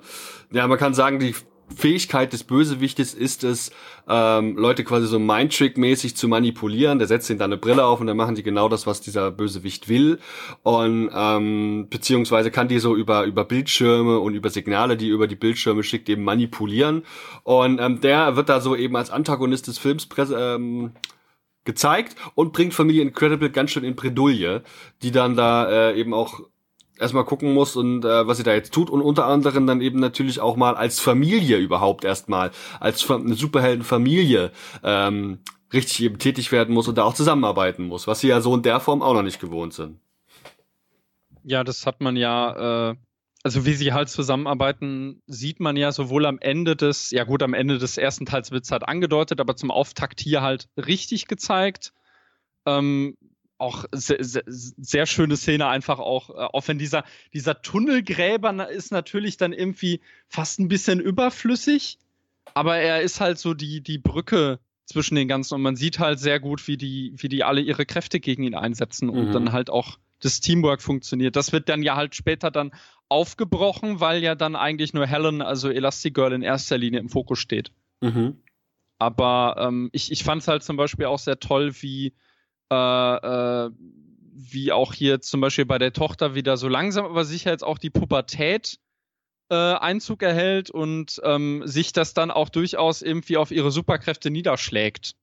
[0.52, 1.34] ja, man kann sagen, die
[1.76, 3.72] Fähigkeit des Bösewichtes ist es,
[4.08, 6.98] ähm, Leute quasi so Mindtrick-mäßig zu manipulieren.
[6.98, 9.32] Der setzt ihnen dann eine Brille auf und dann machen die genau das, was dieser
[9.32, 10.20] Bösewicht will.
[10.64, 15.36] Und ähm, beziehungsweise kann die so über über Bildschirme und über Signale, die über die
[15.36, 17.04] Bildschirme schickt, eben manipulieren.
[17.44, 20.92] Und ähm, der wird da so eben als Antagonist des Films ähm,
[21.66, 24.64] gezeigt und bringt Familie Incredible ganz schön in Bredouille,
[25.04, 26.40] die dann da äh, eben auch
[27.00, 30.00] erstmal gucken muss und äh, was sie da jetzt tut und unter anderem dann eben
[30.00, 34.52] natürlich auch mal als Familie überhaupt erstmal, als eine Superheldenfamilie
[34.84, 35.40] ähm,
[35.74, 38.62] richtig eben tätig werden muss und da auch zusammenarbeiten muss, was sie ja so in
[38.62, 40.00] der Form auch noch nicht gewohnt sind.
[41.44, 42.96] Ja, das hat man ja, äh,
[43.44, 47.54] also wie sie halt zusammenarbeiten, sieht man ja sowohl am Ende des, ja gut, am
[47.54, 51.94] Ende des ersten Teils wird es halt angedeutet, aber zum Auftakt hier halt richtig gezeigt.
[52.66, 53.16] Ähm,
[53.58, 58.92] auch sehr, sehr, sehr, schöne Szene einfach auch, äh, auch wenn dieser, dieser Tunnelgräber ist
[58.92, 61.98] natürlich dann irgendwie fast ein bisschen überflüssig,
[62.54, 66.20] aber er ist halt so die, die Brücke zwischen den ganzen und man sieht halt
[66.20, 69.34] sehr gut, wie die, wie die alle ihre Kräfte gegen ihn einsetzen und mhm.
[69.34, 71.36] dann halt auch das Teamwork funktioniert.
[71.36, 72.72] Das wird dann ja halt später dann
[73.10, 77.72] aufgebrochen, weil ja dann eigentlich nur Helen, also Elastigirl in erster Linie im Fokus steht.
[78.02, 78.38] Mhm.
[79.00, 82.14] Aber ähm, ich, ich fand es halt zum Beispiel auch sehr toll, wie
[82.72, 83.72] äh, äh,
[84.34, 87.78] wie auch hier zum Beispiel bei der Tochter wieder so langsam aber sicher jetzt auch
[87.78, 88.80] die Pubertät
[89.50, 95.16] äh, Einzug erhält und ähm, sich das dann auch durchaus irgendwie auf ihre Superkräfte niederschlägt.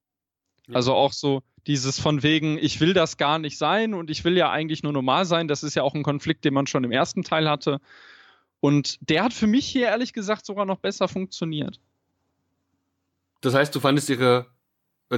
[0.66, 0.76] Ja.
[0.76, 4.36] Also auch so dieses von wegen, ich will das gar nicht sein und ich will
[4.36, 5.48] ja eigentlich nur normal sein.
[5.48, 7.80] Das ist ja auch ein Konflikt, den man schon im ersten Teil hatte.
[8.60, 11.80] Und der hat für mich hier ehrlich gesagt sogar noch besser funktioniert.
[13.40, 14.46] Das heißt, du fandest ihre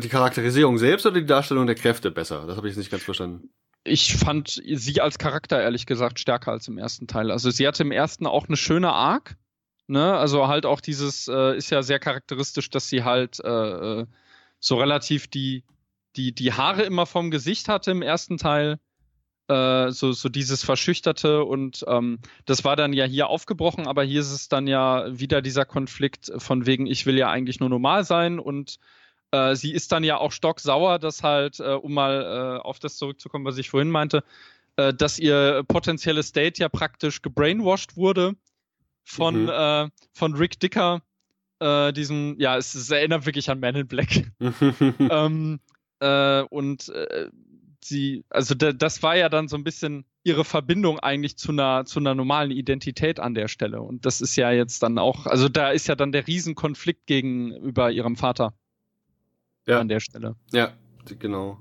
[0.00, 2.44] die Charakterisierung selbst oder die Darstellung der Kräfte besser?
[2.46, 3.50] Das habe ich nicht ganz verstanden.
[3.84, 7.30] Ich fand sie als Charakter ehrlich gesagt stärker als im ersten Teil.
[7.30, 9.36] Also sie hatte im ersten auch eine schöne Arc.
[9.86, 10.16] Ne?
[10.16, 14.06] Also halt auch dieses äh, ist ja sehr charakteristisch, dass sie halt äh, äh
[14.58, 15.64] so relativ die,
[16.16, 18.78] die, die Haare immer vom Gesicht hatte im ersten Teil.
[19.48, 24.20] Äh, so, so dieses Verschüchterte und ähm, das war dann ja hier aufgebrochen, aber hier
[24.20, 28.02] ist es dann ja wieder dieser Konflikt von wegen, ich will ja eigentlich nur normal
[28.02, 28.78] sein und
[29.30, 32.96] äh, sie ist dann ja auch stocksauer, dass halt, äh, um mal äh, auf das
[32.96, 34.22] zurückzukommen, was ich vorhin meinte,
[34.76, 38.34] äh, dass ihr potenzielles Date ja praktisch gebrainwashed wurde
[39.08, 39.92] von, mhm.
[40.14, 41.00] Von Rick Dicker,
[41.62, 44.32] diesem, ja, es, es, erinnert wirklich an Man in Black.
[44.98, 45.60] ähm,
[46.50, 46.92] und
[47.84, 51.84] sie, also da, das war ja dann so ein bisschen ihre Verbindung eigentlich zu einer,
[51.84, 53.80] zu einer normalen Identität an der Stelle.
[53.80, 57.92] Und das ist ja jetzt dann auch, also da ist ja dann der Riesenkonflikt gegenüber
[57.92, 58.54] ihrem Vater
[59.66, 59.80] ja.
[59.80, 60.34] an der Stelle.
[60.52, 60.72] Ja,
[61.18, 61.58] genau.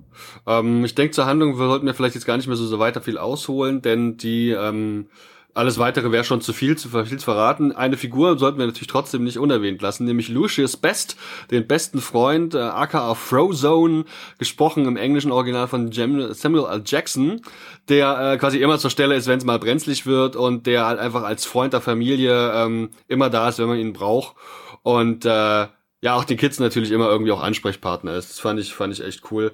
[0.47, 3.01] Ähm, ich denke, zur Handlung sollten wir vielleicht jetzt gar nicht mehr so, so weiter
[3.01, 5.07] viel ausholen, denn die ähm,
[5.55, 7.71] alles weitere wäre schon zu viel, zu viel zu verraten.
[7.71, 11.15] Eine Figur sollten wir natürlich trotzdem nicht unerwähnt lassen, nämlich Lucius Best,
[11.49, 14.03] den besten Freund, äh, aka Frozone,
[14.37, 16.83] gesprochen im englischen Original von Samuel L.
[16.85, 17.41] Jackson,
[17.87, 20.99] der äh, quasi immer zur Stelle ist, wenn es mal brenzlig wird und der halt
[20.99, 24.35] einfach als Freund der Familie ähm, immer da ist, wenn man ihn braucht.
[24.83, 25.67] Und äh,
[26.05, 28.29] ja, auch den Kids natürlich immer irgendwie auch Ansprechpartner ist.
[28.29, 29.51] Das fand ich, fand ich echt cool.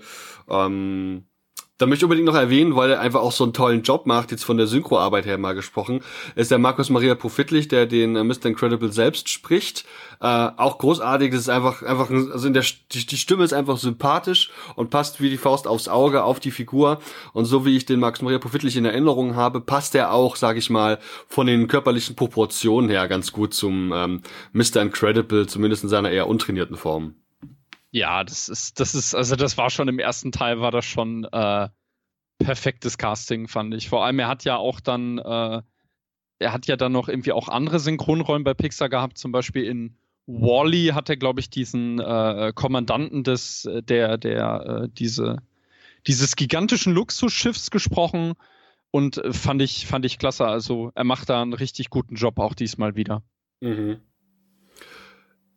[0.50, 1.26] Ähm,
[1.82, 4.30] da möchte ich unbedingt noch erwähnen, weil er einfach auch so einen tollen Job macht,
[4.30, 6.02] jetzt von der Synchroarbeit her mal gesprochen,
[6.36, 8.46] ist der Markus Maria Profitlich, der den äh, Mr.
[8.46, 9.86] Incredible selbst spricht.
[10.20, 13.78] Äh, auch großartig, das ist einfach, einfach, also in der, die, die Stimme ist einfach
[13.78, 17.00] sympathisch und passt wie die Faust aufs Auge auf die Figur.
[17.34, 20.58] Und so wie ich den Markus Maria Profitlich in Erinnerung habe, passt er auch, sag
[20.58, 24.22] ich mal, von den körperlichen Proportionen her ganz gut zum ähm,
[24.54, 24.84] Mr.
[24.84, 27.16] Incredible, zumindest in seiner eher untrainierten Form.
[27.92, 31.26] Ja, das ist, das ist, also das war schon im ersten Teil, war das schon
[31.26, 31.70] äh,
[32.40, 33.90] perfektes Casting, fand ich.
[33.90, 35.62] Vor allem, er hat ja auch dann, äh,
[36.40, 39.98] er hat ja dann noch irgendwie auch andere Synchronrollen bei Pixar gehabt, zum Beispiel in
[40.28, 45.40] Wally hat er, glaube ich, diesen äh, Kommandanten des, der, der, äh, diese,
[46.08, 48.34] dieses gigantischen Luxusschiffs gesprochen
[48.92, 50.46] und äh, fand ich, fand ich klasse.
[50.46, 53.24] Also er macht da einen richtig guten Job auch diesmal wieder.
[53.62, 54.02] Mhm.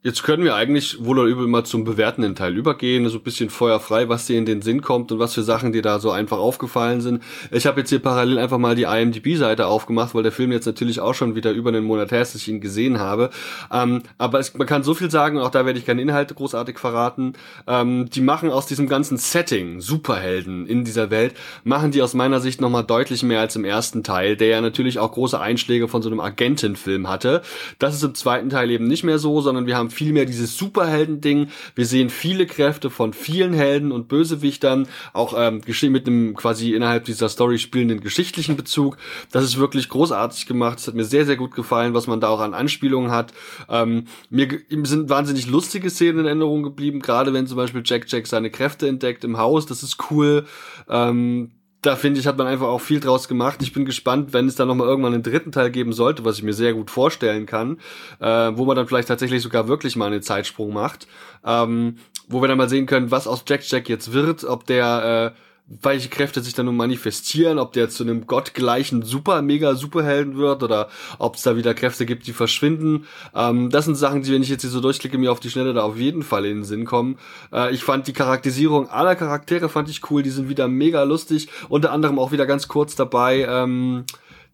[0.07, 3.49] Jetzt können wir eigentlich wohl oder übel mal zum bewertenden Teil übergehen, so ein bisschen
[3.49, 6.37] feuerfrei, was dir in den Sinn kommt und was für Sachen dir da so einfach
[6.37, 7.23] aufgefallen sind.
[7.51, 11.01] Ich habe jetzt hier parallel einfach mal die IMDb-Seite aufgemacht, weil der Film jetzt natürlich
[11.01, 13.31] auch schon wieder über einen Monat her ist, dass ich ihn gesehen habe.
[13.73, 16.79] Ähm, aber es, man kann so viel sagen, auch da werde ich keine Inhalte großartig
[16.79, 17.33] verraten.
[17.67, 22.41] Ähm, die machen aus diesem ganzen Setting, Superhelden in dieser Welt, machen die aus meiner
[22.41, 26.03] Sicht nochmal deutlich mehr als im ersten Teil, der ja natürlich auch große Einschläge von
[26.03, 27.41] so einem Agentenfilm hatte.
[27.79, 31.49] Das ist im zweiten Teil eben nicht mehr so, sondern wir haben vielmehr dieses Superhelden-Ding.
[31.75, 37.05] Wir sehen viele Kräfte von vielen Helden und Bösewichtern, auch ähm, mit einem quasi innerhalb
[37.05, 38.97] dieser Story spielenden geschichtlichen Bezug.
[39.31, 40.79] Das ist wirklich großartig gemacht.
[40.79, 43.33] Es hat mir sehr, sehr gut gefallen, was man da auch an Anspielungen hat.
[43.69, 44.49] Ähm, mir
[44.85, 48.89] sind wahnsinnig lustige Szenen in Erinnerung geblieben, gerade wenn zum Beispiel Jack Jack seine Kräfte
[48.89, 49.67] entdeckt im Haus.
[49.67, 50.47] Das ist cool.
[50.89, 51.53] Ähm,
[51.85, 53.61] da finde ich, hat man einfach auch viel draus gemacht.
[53.63, 56.43] Ich bin gespannt, wenn es da nochmal irgendwann einen dritten Teil geben sollte, was ich
[56.43, 57.79] mir sehr gut vorstellen kann,
[58.21, 61.07] äh, wo man dann vielleicht tatsächlich sogar wirklich mal einen Zeitsprung macht,
[61.45, 61.97] ähm,
[62.29, 65.44] wo wir dann mal sehen können, was aus Jack Jack jetzt wird, ob der äh,
[65.67, 70.63] welche Kräfte sich dann nun manifestieren, ob der zu einem gottgleichen super mega Superhelden wird
[70.63, 73.07] oder ob es da wieder Kräfte gibt, die verschwinden.
[73.35, 75.73] Ähm, das sind Sachen, die, wenn ich jetzt hier so durchklicke, mir auf die Schnelle
[75.73, 77.19] da auf jeden Fall in den Sinn kommen.
[77.51, 81.49] Äh, ich fand die Charakterisierung aller Charaktere fand ich cool, die sind wieder mega lustig,
[81.71, 83.47] unter anderem auch wieder ganz kurz dabei.
[83.49, 84.05] Ähm,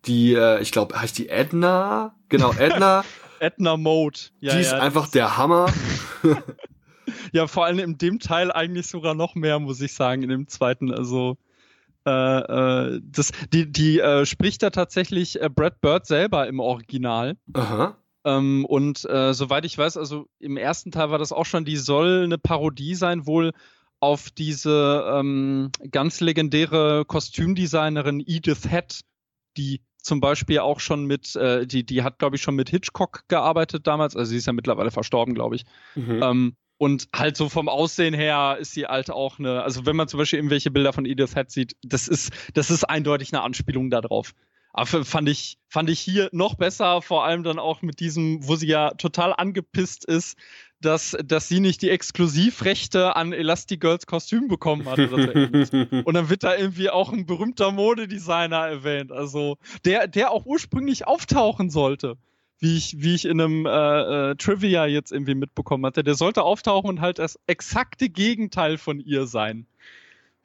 [0.07, 2.15] die, äh, ich glaube, heißt die Edna?
[2.29, 3.05] Genau, Edna.
[3.41, 4.19] Edna Mode.
[4.41, 5.73] Ja, die ist einfach der Hammer.
[7.33, 10.49] ja, vor allem in dem Teil eigentlich sogar noch mehr, muss ich sagen, in dem
[10.49, 10.93] zweiten.
[10.93, 11.37] Also
[12.07, 17.37] äh, äh, das, die, die äh, spricht da tatsächlich äh, Brad Bird selber im Original.
[17.53, 17.97] Aha.
[18.25, 21.77] Ähm, und äh, soweit ich weiß, also im ersten Teil war das auch schon, die
[21.77, 23.53] soll eine Parodie sein, wohl
[24.01, 29.01] auf diese ähm, ganz legendäre Kostümdesignerin Edith Head,
[29.57, 33.25] die zum Beispiel auch schon mit, äh, die, die hat, glaube ich, schon mit Hitchcock
[33.29, 35.65] gearbeitet damals, also sie ist ja mittlerweile verstorben, glaube ich.
[35.95, 36.23] Mhm.
[36.23, 40.09] Ähm, und halt so vom Aussehen her ist sie halt auch eine, also wenn man
[40.09, 43.91] zum Beispiel irgendwelche Bilder von Edith Head sieht, das ist, das ist eindeutig eine Anspielung
[43.91, 44.33] darauf.
[44.73, 48.57] Aber fand ich, fand ich hier noch besser, vor allem dann auch mit diesem, wo
[48.57, 50.39] sie ja total angepisst ist,
[50.81, 54.99] dass, dass sie nicht die Exklusivrechte an Elastigirls Kostüm bekommen hat.
[54.99, 61.07] und dann wird da irgendwie auch ein berühmter Modedesigner erwähnt, also der, der auch ursprünglich
[61.07, 62.17] auftauchen sollte
[62.61, 66.05] wie ich, wie ich in einem äh, äh, Trivia jetzt irgendwie mitbekommen hatte.
[66.05, 69.67] Der sollte auftauchen und halt das exakte Gegenteil von ihr sein.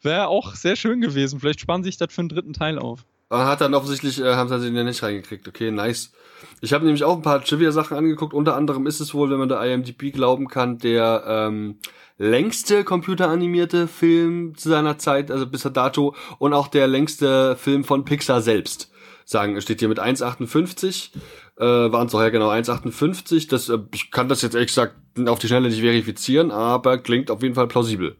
[0.01, 1.39] Wäre auch sehr schön gewesen.
[1.39, 3.05] Vielleicht sparen sich das für einen dritten Teil auf.
[3.29, 5.47] Hat dann offensichtlich, äh, haben sie den nicht reingekriegt.
[5.47, 6.13] Okay, nice.
[6.61, 8.33] Ich habe nämlich auch ein paar Trivia-Sachen angeguckt.
[8.33, 11.79] Unter anderem ist es wohl, wenn man der IMDb glauben kann, der ähm,
[12.17, 18.05] längste computeranimierte Film zu seiner Zeit, also bis dato, und auch der längste Film von
[18.05, 18.91] Pixar selbst.
[19.25, 21.09] Sagen, steht hier mit 1,58
[21.57, 23.49] äh, waren es auch ja genau 1,58.
[23.49, 24.95] Das, äh, ich kann das jetzt ehrlich gesagt
[25.27, 28.17] auf die Schnelle nicht verifizieren, aber klingt auf jeden Fall plausibel.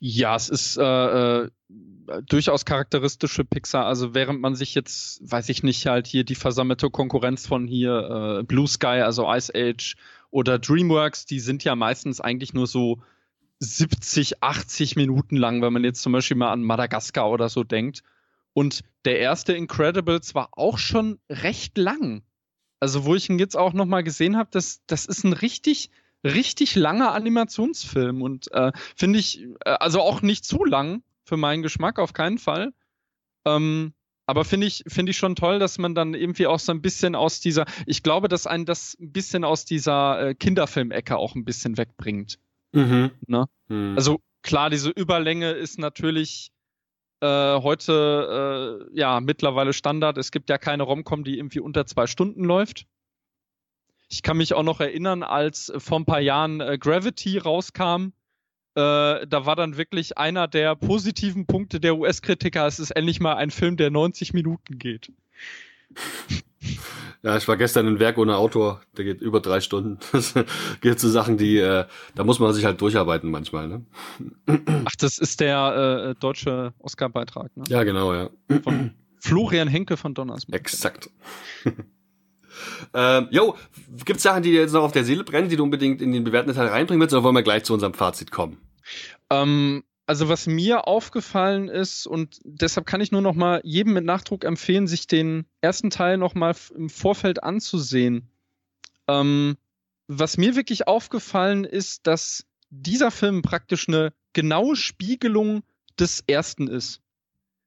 [0.00, 1.50] Ja, es ist äh, äh,
[2.26, 3.84] durchaus charakteristische Pixar.
[3.86, 8.40] Also während man sich jetzt, weiß ich nicht, halt hier die versammelte Konkurrenz von hier
[8.40, 9.96] äh, Blue Sky, also Ice Age
[10.30, 12.98] oder DreamWorks, die sind ja meistens eigentlich nur so
[13.60, 18.02] 70, 80 Minuten lang, wenn man jetzt zum Beispiel mal an Madagaskar oder so denkt.
[18.52, 22.22] Und der erste Incredibles war auch schon recht lang.
[22.80, 25.90] Also wo ich ihn jetzt auch nochmal gesehen habe, das, das ist ein richtig,
[26.24, 31.62] richtig langer Animationsfilm und äh, finde ich, äh, also auch nicht zu lang für meinen
[31.62, 32.72] Geschmack, auf keinen Fall.
[33.44, 33.92] Ähm,
[34.26, 37.14] aber finde ich, finde ich schon toll, dass man dann irgendwie auch so ein bisschen
[37.14, 41.46] aus dieser, ich glaube, dass einen das ein bisschen aus dieser äh, Kinderfilmecke auch ein
[41.46, 42.38] bisschen wegbringt.
[42.72, 43.10] Mhm.
[43.26, 43.46] Ne?
[43.68, 43.94] Mhm.
[43.96, 46.52] Also klar, diese Überlänge ist natürlich
[47.20, 47.26] äh,
[47.60, 50.18] heute äh, ja mittlerweile Standard.
[50.18, 52.86] Es gibt ja keine Romcom, die irgendwie unter zwei Stunden läuft.
[54.08, 58.12] Ich kann mich auch noch erinnern, als vor ein paar Jahren äh, Gravity rauskam.
[58.74, 63.34] Äh, da war dann wirklich einer der positiven Punkte der US-Kritiker, es ist endlich mal
[63.34, 65.12] ein Film, der 90 Minuten geht.
[67.22, 69.98] Ja, ich war gestern in Werk ohne Autor, der geht über drei Stunden.
[70.12, 70.34] Das
[70.80, 73.84] geht zu Sachen, die, äh, da muss man sich halt durcharbeiten manchmal, ne?
[74.84, 77.64] Ach, das ist der äh, deutsche Oscar-Beitrag, ne?
[77.68, 78.30] Ja, genau, ja.
[78.62, 80.60] Von Florian Henke von Donnersmarck.
[80.60, 81.10] Exakt.
[82.94, 83.56] ähm, jo,
[84.04, 86.24] gibt's Sachen, die dir jetzt noch auf der Seele brennen, die du unbedingt in den
[86.24, 88.58] bewährten Teil reinbringen willst, oder wollen wir gleich zu unserem Fazit kommen?
[89.30, 94.06] Ähm, also was mir aufgefallen ist und deshalb kann ich nur noch mal jedem mit
[94.06, 98.26] Nachdruck empfehlen, sich den ersten Teil noch mal im Vorfeld anzusehen.
[99.06, 99.58] Ähm,
[100.06, 105.62] was mir wirklich aufgefallen ist, dass dieser Film praktisch eine genaue Spiegelung
[106.00, 107.02] des ersten ist.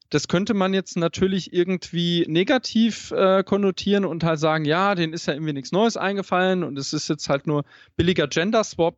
[0.09, 5.27] Das könnte man jetzt natürlich irgendwie negativ äh, konnotieren und halt sagen, ja, denen ist
[5.27, 7.65] ja irgendwie nichts Neues eingefallen und es ist jetzt halt nur
[7.97, 8.97] billiger Gender Swap.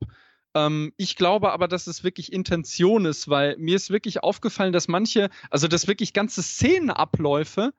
[0.56, 4.88] Ähm, ich glaube aber, dass es wirklich Intention ist, weil mir ist wirklich aufgefallen, dass
[4.88, 7.74] manche, also dass wirklich ganze Szenenabläufe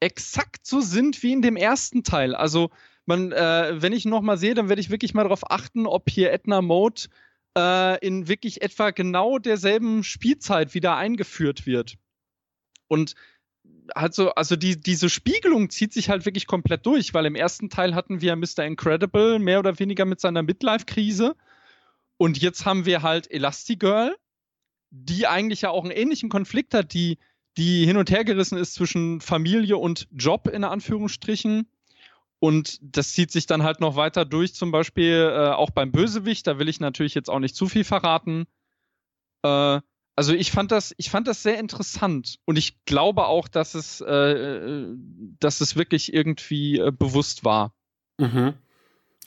[0.00, 2.34] exakt so sind wie in dem ersten Teil.
[2.34, 2.70] Also
[3.06, 6.10] man, äh, wenn ich noch mal sehe, dann werde ich wirklich mal darauf achten, ob
[6.10, 7.02] hier Edna Mode
[7.56, 11.96] äh, in wirklich etwa genau derselben Spielzeit wieder eingeführt wird.
[12.88, 13.14] Und
[13.94, 17.70] halt so, also die, diese Spiegelung zieht sich halt wirklich komplett durch, weil im ersten
[17.70, 18.64] Teil hatten wir Mr.
[18.64, 21.36] Incredible mehr oder weniger mit seiner Midlife-Krise
[22.22, 24.16] und jetzt haben wir halt Elastigirl,
[24.90, 27.18] die eigentlich ja auch einen ähnlichen Konflikt hat, die,
[27.56, 31.68] die hin und her gerissen ist zwischen Familie und Job in Anführungsstrichen.
[32.38, 36.46] Und das zieht sich dann halt noch weiter durch, zum Beispiel äh, auch beim Bösewicht.
[36.46, 38.46] Da will ich natürlich jetzt auch nicht zu viel verraten.
[39.42, 39.80] Äh,
[40.14, 44.00] also ich fand das, ich fand das sehr interessant und ich glaube auch, dass es,
[44.00, 44.96] äh, äh
[45.40, 47.74] dass es wirklich irgendwie äh, bewusst war.
[48.18, 48.54] Mhm.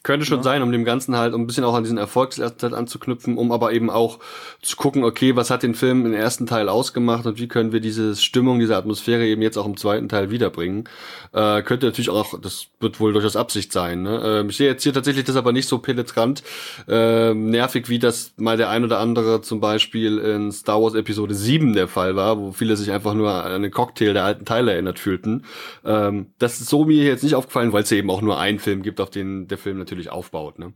[0.05, 0.43] Könnte schon ja.
[0.43, 3.73] sein, um dem Ganzen halt, um ein bisschen auch an diesen Erfolgsteil anzuknüpfen, um aber
[3.73, 4.19] eben auch
[4.61, 7.79] zu gucken, okay, was hat den Film im ersten Teil ausgemacht und wie können wir
[7.79, 10.87] diese Stimmung, diese Atmosphäre eben jetzt auch im zweiten Teil wiederbringen.
[11.33, 14.03] Äh, könnte natürlich auch, das wird wohl durchaus Absicht sein.
[14.03, 14.43] Ne?
[14.43, 16.43] Äh, ich sehe jetzt hier tatsächlich das aber nicht so penetrant,
[16.87, 21.33] äh, nervig, wie das mal der ein oder andere zum Beispiel in Star Wars Episode
[21.33, 24.73] 7 der Fall war, wo viele sich einfach nur an den Cocktail der alten Teile
[24.73, 25.45] erinnert fühlten.
[25.83, 28.83] Ähm, das ist so mir jetzt nicht aufgefallen, weil es eben auch nur einen Film
[28.83, 30.59] gibt, auf den der Film natürlich natürlich aufbaut.
[30.59, 30.73] Ne?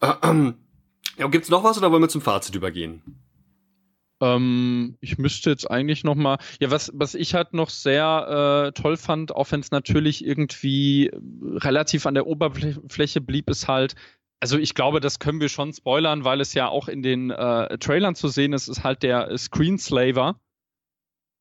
[0.00, 0.14] Äh,
[1.18, 3.02] ja, gibt's noch was oder wollen wir zum Fazit übergehen?
[4.20, 8.80] Ähm, ich müsste jetzt eigentlich noch mal, ja, was, was ich halt noch sehr äh,
[8.80, 11.10] toll fand, auch wenn es natürlich irgendwie
[11.42, 13.94] relativ an der Oberfläche blieb, ist halt,
[14.40, 17.78] also ich glaube, das können wir schon spoilern, weil es ja auch in den äh,
[17.78, 20.40] Trailern zu sehen ist, ist halt der Screenslaver.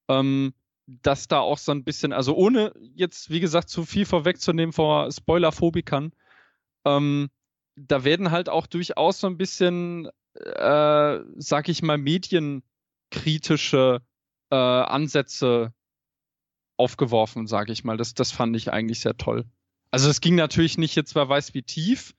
[0.09, 0.53] Ähm,
[0.87, 5.11] dass da auch so ein bisschen, also ohne jetzt, wie gesagt, zu viel vorwegzunehmen vor
[5.11, 6.13] Spoilerphobikern,
[6.87, 7.29] ähm,
[7.75, 14.01] da werden halt auch durchaus so ein bisschen, äh, sag ich mal, medienkritische
[14.49, 15.73] äh, Ansätze
[16.77, 17.97] aufgeworfen, sag ich mal.
[17.97, 19.45] Das, das fand ich eigentlich sehr toll.
[19.91, 22.13] Also es ging natürlich nicht jetzt, wer weiß wie tief,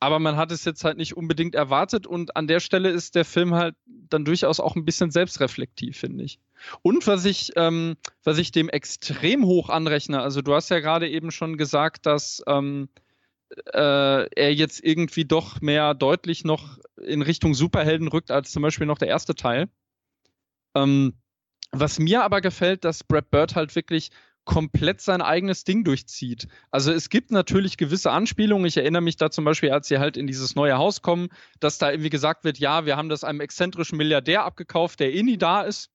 [0.00, 3.24] aber man hat es jetzt halt nicht unbedingt erwartet und an der Stelle ist der
[3.24, 6.38] Film halt dann durchaus auch ein bisschen selbstreflektiv, finde ich.
[6.82, 11.08] Und was ich, ähm, was ich dem extrem hoch anrechne, also du hast ja gerade
[11.08, 12.88] eben schon gesagt, dass ähm,
[13.72, 18.86] äh, er jetzt irgendwie doch mehr deutlich noch in Richtung Superhelden rückt als zum Beispiel
[18.86, 19.68] noch der erste Teil.
[20.74, 21.14] Ähm,
[21.70, 24.10] was mir aber gefällt, dass Brad Bird halt wirklich
[24.44, 26.48] komplett sein eigenes Ding durchzieht.
[26.70, 28.66] Also es gibt natürlich gewisse Anspielungen.
[28.66, 31.28] Ich erinnere mich da zum Beispiel, als sie halt in dieses neue Haus kommen,
[31.60, 35.22] dass da irgendwie gesagt wird, ja, wir haben das einem exzentrischen Milliardär abgekauft, der eh
[35.22, 35.90] nie da ist.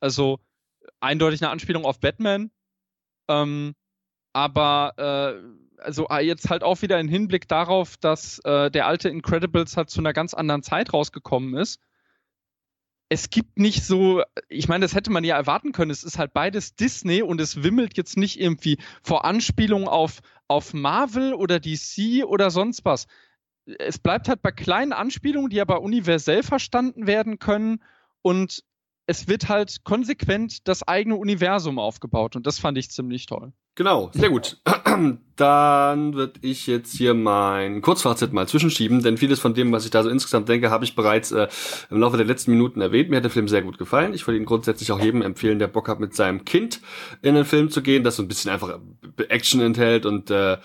[0.00, 0.40] Also
[1.00, 2.50] eindeutig eine Anspielung auf Batman.
[3.28, 3.74] Ähm,
[4.32, 9.08] aber äh, also ah, jetzt halt auch wieder ein Hinblick darauf, dass äh, der alte
[9.08, 11.80] Incredibles halt zu einer ganz anderen Zeit rausgekommen ist
[13.12, 15.90] es gibt nicht so, ich meine, das hätte man ja erwarten können.
[15.90, 20.72] Es ist halt beides Disney und es wimmelt jetzt nicht irgendwie vor Anspielungen auf, auf
[20.72, 23.06] Marvel oder DC oder sonst was.
[23.66, 27.82] Es bleibt halt bei kleinen Anspielungen, die aber universell verstanden werden können
[28.22, 28.64] und
[29.06, 33.52] es wird halt konsequent das eigene Universum aufgebaut und das fand ich ziemlich toll.
[33.74, 34.58] Genau, sehr gut.
[35.36, 39.90] Dann würde ich jetzt hier mein Kurzfazit mal zwischenschieben, denn vieles von dem, was ich
[39.90, 41.48] da so insgesamt denke, habe ich bereits äh,
[41.88, 43.08] im Laufe der letzten Minuten erwähnt.
[43.08, 44.12] Mir hat der Film sehr gut gefallen.
[44.12, 46.82] Ich würde ihn grundsätzlich auch jedem empfehlen, der Bock hat, mit seinem Kind
[47.22, 48.78] in den Film zu gehen, das so ein bisschen einfach
[49.30, 50.58] Action enthält und äh,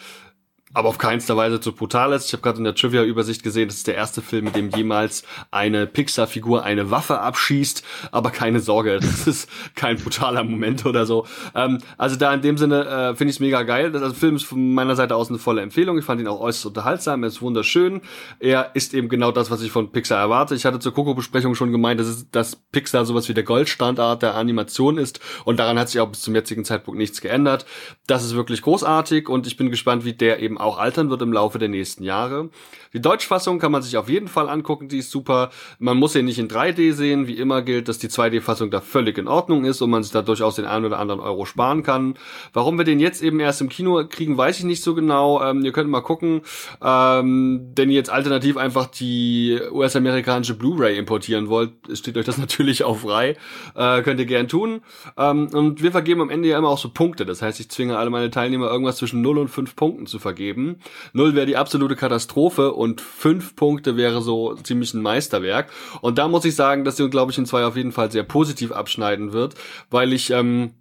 [0.73, 2.27] aber auf keinster Weise zu brutal ist.
[2.27, 5.23] Ich habe gerade in der Trivia-Übersicht gesehen, das ist der erste Film, mit dem jemals
[5.49, 7.83] eine Pixar-Figur eine Waffe abschießt.
[8.11, 11.25] Aber keine Sorge, das ist kein brutaler Moment oder so.
[11.55, 13.91] Ähm, also da in dem Sinne äh, finde ich es mega geil.
[13.91, 15.97] Das also, Film ist von meiner Seite aus eine volle Empfehlung.
[15.97, 17.23] Ich fand ihn auch äußerst unterhaltsam.
[17.23, 18.01] Er ist wunderschön.
[18.39, 20.53] Er ist eben genau das, was ich von Pixar erwarte.
[20.53, 24.35] Ich hatte zur Coco-Besprechung schon gemeint, dass, es, dass Pixar sowas wie der Goldstandard der
[24.35, 25.21] Animation ist.
[25.45, 27.65] Und daran hat sich auch bis zum jetzigen Zeitpunkt nichts geändert.
[28.05, 31.33] Das ist wirklich großartig und ich bin gespannt, wie der eben auch altern wird im
[31.33, 32.49] Laufe der nächsten Jahre.
[32.93, 35.49] Die Deutschfassung kann man sich auf jeden Fall angucken, die ist super.
[35.79, 37.27] Man muss sie nicht in 3D sehen.
[37.27, 40.21] Wie immer gilt, dass die 2D-Fassung da völlig in Ordnung ist und man sich da
[40.21, 42.15] durchaus den einen oder anderen Euro sparen kann.
[42.53, 45.43] Warum wir den jetzt eben erst im Kino kriegen, weiß ich nicht so genau.
[45.43, 46.41] Ähm, ihr könnt mal gucken,
[46.81, 52.97] ähm, ihr jetzt alternativ einfach die US-amerikanische Blu-ray importieren wollt, steht euch das natürlich auch
[52.97, 53.35] frei.
[53.75, 54.81] Äh, könnt ihr gern tun.
[55.17, 57.25] Ähm, und wir vergeben am Ende ja immer auch so Punkte.
[57.25, 60.46] Das heißt, ich zwinge alle meine Teilnehmer irgendwas zwischen 0 und 5 Punkten zu vergeben
[60.47, 60.77] geben.
[61.13, 65.69] Null wäre die absolute Katastrophe und fünf Punkte wäre so ziemlich ein Meisterwerk.
[66.01, 68.23] Und da muss ich sagen, dass die, glaube ich, in zwei auf jeden Fall sehr
[68.23, 69.55] positiv abschneiden wird,
[69.89, 70.71] weil ich ähm,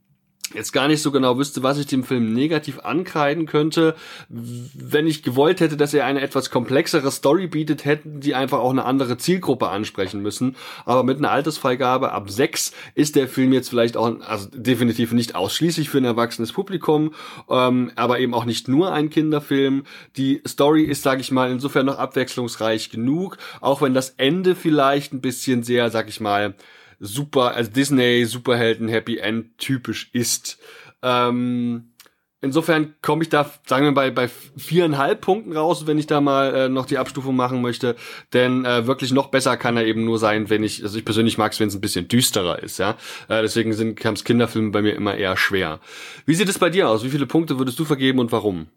[0.55, 3.95] jetzt gar nicht so genau wüsste, was ich dem Film negativ ankreiden könnte.
[4.29, 8.71] Wenn ich gewollt hätte, dass er eine etwas komplexere Story bietet, hätten die einfach auch
[8.71, 10.57] eine andere Zielgruppe ansprechen müssen.
[10.85, 15.35] Aber mit einer Altersfreigabe ab sechs ist der Film jetzt vielleicht auch, also definitiv nicht
[15.35, 17.15] ausschließlich für ein erwachsenes Publikum,
[17.51, 19.85] ähm, aber eben auch nicht nur ein Kinderfilm.
[20.17, 25.13] Die Story ist, sage ich mal, insofern noch abwechslungsreich genug, auch wenn das Ende vielleicht
[25.13, 26.55] ein bisschen sehr, sag ich mal,
[26.99, 30.59] super, also Disney Superhelden Happy End typisch ist.
[31.03, 31.93] Ähm,
[32.41, 36.55] insofern komme ich da, sagen wir bei bei viereinhalb Punkten raus, wenn ich da mal
[36.55, 37.97] äh, noch die Abstufung machen möchte.
[38.33, 41.39] Denn äh, wirklich noch besser kann er eben nur sein, wenn ich, also ich persönlich
[41.39, 42.93] mag es, wenn es ein bisschen düsterer ist, ja.
[43.29, 45.81] Äh, deswegen sind Camps Kinderfilme bei mir immer eher schwer.
[46.25, 47.05] Wie sieht es bei dir aus?
[47.05, 48.69] Wie viele Punkte würdest du vergeben und warum?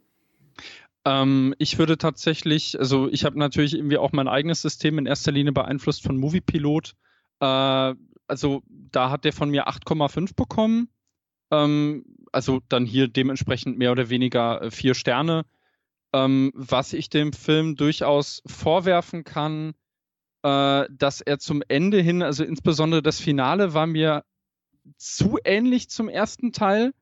[1.05, 5.31] Ähm, ich würde tatsächlich, also ich habe natürlich irgendwie auch mein eigenes System in erster
[5.31, 6.93] Linie beeinflusst von Moviepilot.
[7.39, 7.93] Äh,
[8.29, 10.89] also da hat der von mir 8,5 bekommen.
[11.51, 15.45] Ähm, also dann hier dementsprechend mehr oder weniger äh, vier Sterne.
[16.13, 19.73] Ähm, was ich dem Film durchaus vorwerfen kann,
[20.43, 24.23] äh, dass er zum Ende hin, also insbesondere das Finale war mir
[24.97, 26.93] zu ähnlich zum ersten Teil.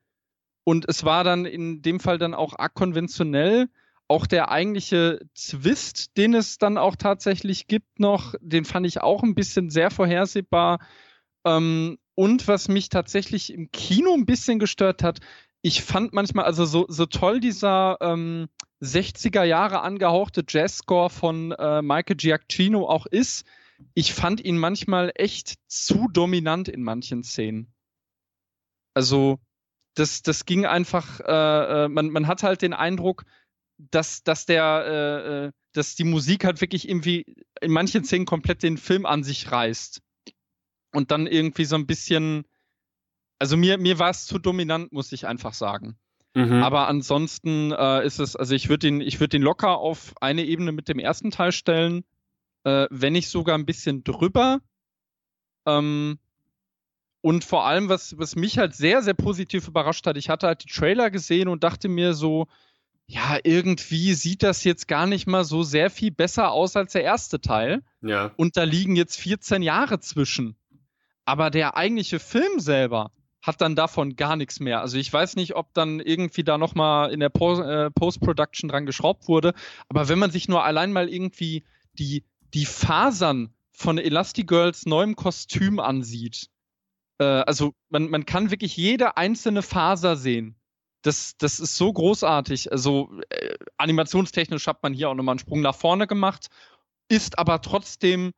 [0.63, 3.69] Und es war dann in dem Fall dann auch arg konventionell.
[4.09, 9.23] Auch der eigentliche Twist, den es dann auch tatsächlich gibt noch, den fand ich auch
[9.23, 10.80] ein bisschen sehr vorhersehbar.
[11.47, 15.19] Ähm, und was mich tatsächlich im Kino ein bisschen gestört hat,
[15.61, 18.47] ich fand manchmal, also so, so toll dieser ähm,
[18.81, 23.45] 60er Jahre angehauchte Jazzscore von äh, Michael Giacchino auch ist,
[23.93, 27.73] ich fand ihn manchmal echt zu dominant in manchen Szenen.
[28.93, 29.39] Also,
[29.95, 33.25] das, das ging einfach, äh, äh man, man hat halt den Eindruck,
[33.77, 37.25] dass, dass der, äh, äh, dass die Musik halt wirklich irgendwie
[37.61, 40.01] in manchen Szenen komplett den Film an sich reißt
[40.97, 42.43] und dann irgendwie so ein bisschen,
[43.37, 45.95] also mir, mir war es zu dominant, muss ich einfach sagen.
[46.33, 46.63] Mhm.
[46.63, 50.43] Aber ansonsten äh, ist es, also ich würde den, ich würde den locker auf eine
[50.43, 52.03] Ebene mit dem ersten Teil stellen,
[52.63, 54.59] äh, wenn nicht sogar ein bisschen drüber.
[55.67, 56.17] Ähm,
[57.21, 60.63] und vor allem, was, was mich halt sehr, sehr positiv überrascht hat, ich hatte halt
[60.63, 62.47] die Trailer gesehen und dachte mir so,
[63.05, 67.03] ja, irgendwie sieht das jetzt gar nicht mal so sehr viel besser aus als der
[67.03, 67.83] erste Teil.
[68.01, 68.31] Ja.
[68.35, 70.55] Und da liegen jetzt 14 Jahre zwischen.
[71.28, 73.11] Aber der eigentliche Film selber
[73.41, 74.82] hat dann davon gar nichts mehr.
[74.82, 79.28] Also ich weiß nicht, ob dann irgendwie da nochmal in der äh, Post-Production dran geschraubt
[79.28, 79.53] wurde.
[79.89, 81.63] Aber wenn man sich nur allein mal irgendwie
[81.93, 82.23] die,
[82.53, 86.49] die Fasern von Elastigirls neuem Kostüm ansieht,
[87.19, 90.55] äh, also man, man kann wirklich jede einzelne Faser sehen
[91.07, 92.71] das, das ist so großartig.
[92.71, 96.47] Also äh, animationstechnisch hat man hier auch nochmal einen Sprung nach vorne gemacht,
[97.07, 98.32] ist aber trotzdem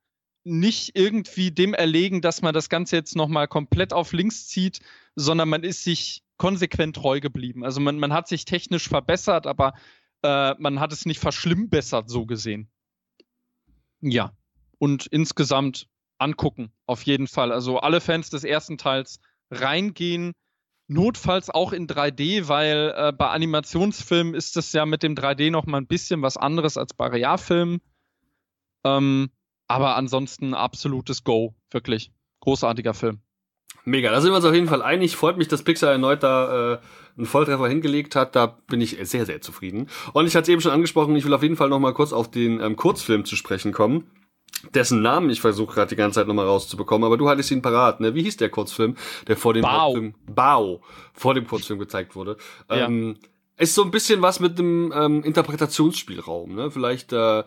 [0.44, 4.80] nicht irgendwie dem erlegen, dass man das Ganze jetzt nochmal komplett auf links zieht,
[5.16, 7.64] sondern man ist sich konsequent treu geblieben.
[7.64, 9.74] Also man, man hat sich technisch verbessert, aber
[10.24, 12.70] äh, man hat es nicht verschlimmbessert, so gesehen.
[14.02, 14.32] Ja.
[14.78, 15.88] Und insgesamt
[16.18, 17.52] angucken, auf jeden Fall.
[17.52, 19.20] Also alle Fans des ersten Teils
[19.52, 20.34] reingehen,
[20.88, 25.66] notfalls auch in 3D, weil äh, bei Animationsfilmen ist das ja mit dem 3D noch
[25.66, 27.82] mal ein bisschen was anderes als bei Realfilmen.
[28.84, 29.30] Ähm,
[29.70, 32.12] aber ansonsten absolutes Go, wirklich
[32.42, 33.20] großartiger Film.
[33.86, 35.16] Mega, da sind wir uns auf jeden Fall einig.
[35.16, 36.80] Freut mich, dass Pixar erneut da äh,
[37.18, 38.36] einen Volltreffer hingelegt hat.
[38.36, 39.88] Da bin ich sehr, sehr zufrieden.
[40.14, 42.12] Und ich hatte es eben schon angesprochen, ich will auf jeden Fall noch mal kurz
[42.12, 44.12] auf den ähm, Kurzfilm zu sprechen kommen
[44.74, 48.02] dessen Namen ich versuche gerade die ganze Zeit nochmal rauszubekommen, aber du hattest ihn parat,
[48.02, 48.14] ne?
[48.14, 48.98] Wie hieß der Kurzfilm,
[49.28, 49.92] der vor dem Bao.
[49.92, 50.82] Kurzfilm, Bao,
[51.14, 52.36] vor dem Kurzfilm gezeigt wurde?
[52.70, 52.88] Ja.
[52.88, 53.18] Ähm,
[53.58, 56.72] ist so ein bisschen was mit dem ähm, Interpretationsspielraum, ne?
[56.72, 57.44] Vielleicht, äh,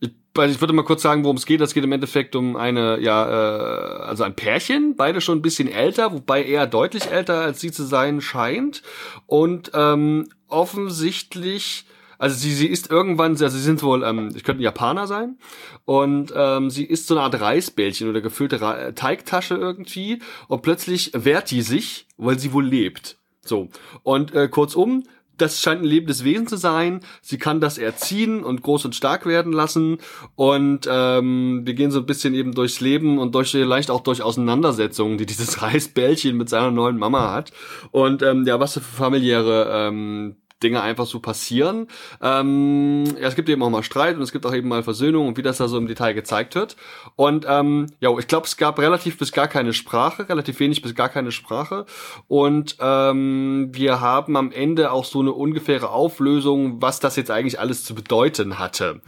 [0.00, 1.60] ich, ich würde mal kurz sagen, worum es geht.
[1.60, 5.68] Es geht im Endeffekt um eine, ja, äh, also ein Pärchen, beide schon ein bisschen
[5.68, 8.82] älter, wobei er deutlich älter als sie zu sein scheint.
[9.26, 11.86] Und ähm, offensichtlich
[12.20, 15.38] also sie, sie ist irgendwann, also sie sind wohl, ähm, ich könnte Japaner sein
[15.86, 21.12] und ähm, sie ist so eine Art Reisbällchen oder gefüllte Ra Teigtasche irgendwie und plötzlich
[21.14, 23.16] wehrt die sich, weil sie wohl lebt.
[23.42, 23.70] So
[24.02, 25.04] und äh, kurzum,
[25.40, 27.00] das scheint ein lebendes Wesen zu sein.
[27.22, 29.98] Sie kann das erziehen und groß und stark werden lassen.
[30.36, 34.22] Und ähm, wir gehen so ein bisschen eben durchs Leben und durch vielleicht auch durch
[34.22, 37.52] Auseinandersetzungen, die dieses Reisbällchen mit seiner neuen Mama hat.
[37.90, 41.88] Und ähm, ja, was für familiäre ähm, Dinge einfach so passieren.
[42.20, 45.28] Ähm, ja, es gibt eben auch mal Streit und es gibt auch eben mal Versöhnung
[45.28, 46.76] und wie das da so im Detail gezeigt wird.
[47.16, 50.94] Und ähm, ja, ich glaube, es gab relativ bis gar keine Sprache, relativ wenig bis
[50.94, 51.86] gar keine Sprache.
[52.28, 57.58] Und ähm, wir haben am Ende auch so eine ungefähre Auflösung, was das jetzt eigentlich
[57.58, 59.00] alles zu bedeuten hatte.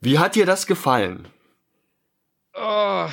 [0.00, 1.28] Wie hat dir das gefallen?
[2.54, 3.06] Oh.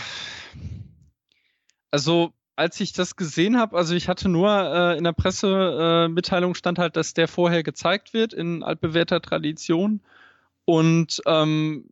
[1.92, 6.56] Also als ich das gesehen habe, also ich hatte nur äh, in der Pressemitteilung äh,
[6.56, 10.02] stand halt, dass der vorher gezeigt wird in altbewährter Tradition.
[10.66, 11.86] Und ähm,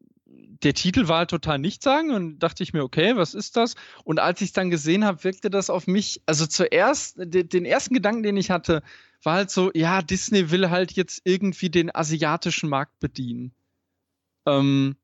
[0.64, 3.76] der Titel war halt total nichtssagend und dachte ich mir, okay, was ist das?
[4.04, 7.66] Und als ich es dann gesehen habe, wirkte das auf mich, also zuerst, de, den
[7.66, 8.84] ersten Gedanken, den ich hatte,
[9.24, 13.52] war halt so, ja, Disney will halt jetzt irgendwie den asiatischen Markt bedienen.
[14.46, 14.96] Ähm,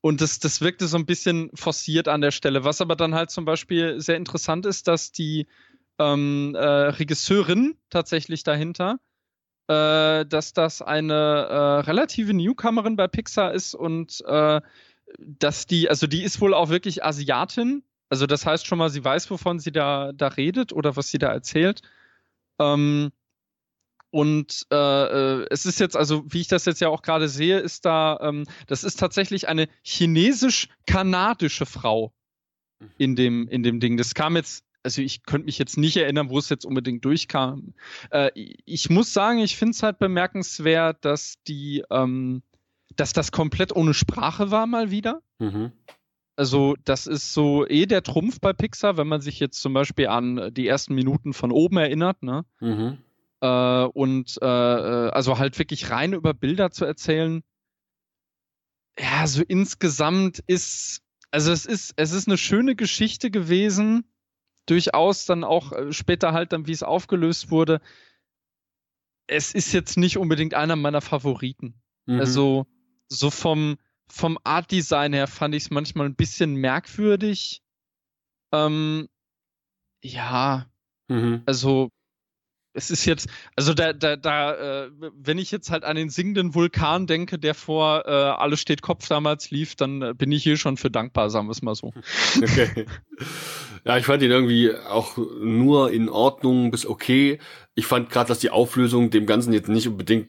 [0.00, 2.64] und das, das wirkte so ein bisschen forciert an der Stelle.
[2.64, 5.46] Was aber dann halt zum Beispiel sehr interessant ist, dass die
[5.98, 9.00] ähm, äh, Regisseurin tatsächlich dahinter,
[9.66, 14.60] äh, dass das eine äh, relative Newcomerin bei Pixar ist und äh,
[15.18, 17.82] dass die, also die ist wohl auch wirklich Asiatin.
[18.08, 21.18] Also das heißt schon mal, sie weiß, wovon sie da, da redet oder was sie
[21.18, 21.82] da erzählt.
[22.58, 23.10] Ähm,
[24.10, 27.58] und äh, äh, es ist jetzt, also wie ich das jetzt ja auch gerade sehe,
[27.58, 32.12] ist da, ähm, das ist tatsächlich eine chinesisch-kanadische Frau
[32.80, 32.90] mhm.
[32.96, 33.96] in dem, in dem Ding.
[33.98, 37.74] Das kam jetzt, also ich könnte mich jetzt nicht erinnern, wo es jetzt unbedingt durchkam.
[38.10, 38.30] Äh,
[38.64, 42.42] ich muss sagen, ich finde es halt bemerkenswert, dass die, ähm,
[42.96, 45.20] dass das komplett ohne Sprache war mal wieder.
[45.38, 45.72] Mhm.
[46.34, 50.06] Also, das ist so eh der Trumpf bei Pixar, wenn man sich jetzt zum Beispiel
[50.06, 52.44] an die ersten Minuten von oben erinnert, ne?
[52.60, 52.98] Mhm.
[53.40, 57.42] Äh, und äh, also halt wirklich rein über Bilder zu erzählen.
[58.98, 64.04] Ja, so insgesamt ist, also es ist, es ist eine schöne Geschichte gewesen.
[64.66, 67.80] Durchaus dann auch äh, später halt dann, wie es aufgelöst wurde.
[69.28, 71.80] Es ist jetzt nicht unbedingt einer meiner Favoriten.
[72.06, 72.18] Mhm.
[72.18, 72.66] Also
[73.08, 73.78] so vom,
[74.08, 77.62] vom Art Design her fand ich es manchmal ein bisschen merkwürdig.
[78.52, 79.08] Ähm,
[80.02, 80.70] ja,
[81.08, 81.42] mhm.
[81.46, 81.90] also
[82.78, 86.54] es ist jetzt, also da, da, da, äh, wenn ich jetzt halt an den singenden
[86.54, 90.56] Vulkan denke, der vor äh, Alles steht Kopf damals lief, dann äh, bin ich hier
[90.56, 91.92] schon für dankbar, sagen wir es mal so.
[92.40, 92.86] Okay.
[93.84, 97.38] Ja, ich fand ihn irgendwie auch nur in Ordnung bis okay.
[97.74, 100.28] Ich fand gerade, dass die Auflösung dem Ganzen jetzt nicht unbedingt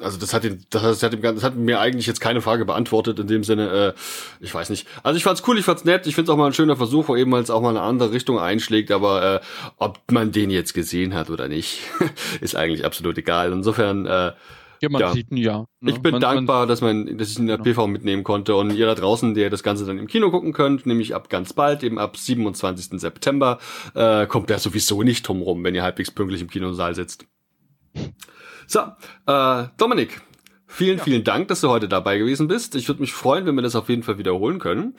[0.00, 3.18] also das hat, den, das, hat dem, das hat mir eigentlich jetzt keine Frage beantwortet
[3.18, 4.86] in dem Sinne, äh, ich weiß nicht.
[5.02, 7.16] Also ich fand's cool, ich fand's nett, ich find's auch mal ein schöner Versuch, wo
[7.16, 9.40] eben halt auch mal eine andere Richtung einschlägt, aber äh,
[9.78, 11.80] ob man den jetzt gesehen hat oder nicht,
[12.40, 13.52] ist eigentlich absolut egal.
[13.52, 14.32] Insofern, äh,
[14.82, 15.12] Ja, man ja.
[15.12, 15.64] sieht ein Ja.
[15.80, 15.92] Ne?
[15.92, 17.70] Ich bin man, dankbar, man, dass man, dass ich in der genau.
[17.70, 20.84] PV mitnehmen konnte und ihr da draußen, der das Ganze dann im Kino gucken könnt,
[20.86, 23.00] nämlich ab ganz bald, eben ab 27.
[23.00, 23.58] September,
[23.94, 27.26] äh, kommt der sowieso nicht drum rum, wenn ihr halbwegs pünktlich im Kinosaal sitzt.
[28.66, 28.80] So,
[29.26, 30.20] äh, Dominik,
[30.68, 31.04] Vielen, ja.
[31.04, 32.74] vielen Dank, dass du heute dabei gewesen bist.
[32.74, 34.94] Ich würde mich freuen, wenn wir das auf jeden Fall wiederholen können.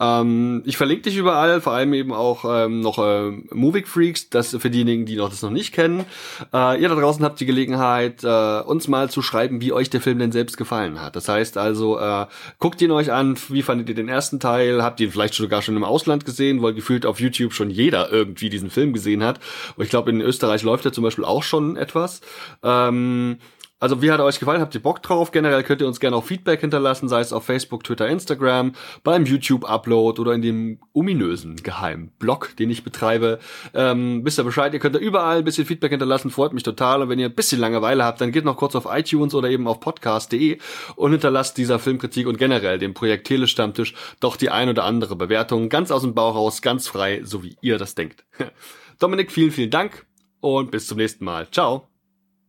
[0.00, 4.56] Ähm, ich verlinke dich überall, vor allem eben auch ähm, noch äh, Movie Freaks, das
[4.58, 6.06] für diejenigen, die noch das noch nicht kennen.
[6.54, 10.00] Äh, ihr da draußen habt die Gelegenheit, äh, uns mal zu schreiben, wie euch der
[10.00, 11.16] Film denn selbst gefallen hat.
[11.16, 12.26] Das heißt also, äh,
[12.58, 14.82] guckt ihn euch an, wie fandet ihr den ersten Teil?
[14.82, 18.10] Habt ihr ihn vielleicht sogar schon im Ausland gesehen, weil gefühlt auf YouTube schon jeder
[18.10, 19.38] irgendwie diesen Film gesehen hat.
[19.76, 22.22] Und ich glaube, in Österreich läuft er zum Beispiel auch schon etwas.
[22.62, 23.36] Ähm,
[23.80, 24.60] also wie hat euch gefallen?
[24.60, 25.30] Habt ihr Bock drauf?
[25.32, 28.72] Generell könnt ihr uns gerne auch Feedback hinterlassen, sei es auf Facebook, Twitter, Instagram,
[29.02, 33.38] beim YouTube-Upload oder in dem ominösen geheimen Blog, den ich betreibe.
[33.72, 37.00] Ähm, wisst ihr Bescheid, ihr könnt da überall ein bisschen Feedback hinterlassen, freut mich total.
[37.00, 39.66] Und wenn ihr ein bisschen Langeweile habt, dann geht noch kurz auf iTunes oder eben
[39.66, 40.58] auf podcast.de
[40.96, 45.70] und hinterlasst dieser Filmkritik und generell dem Projekt Telestammtisch doch die ein oder andere Bewertung,
[45.70, 48.24] ganz aus dem Bauch raus, ganz frei, so wie ihr das denkt.
[48.98, 50.04] Dominik, vielen, vielen Dank
[50.40, 51.48] und bis zum nächsten Mal.
[51.50, 51.88] Ciao.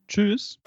[0.10, 0.60] Tschüss.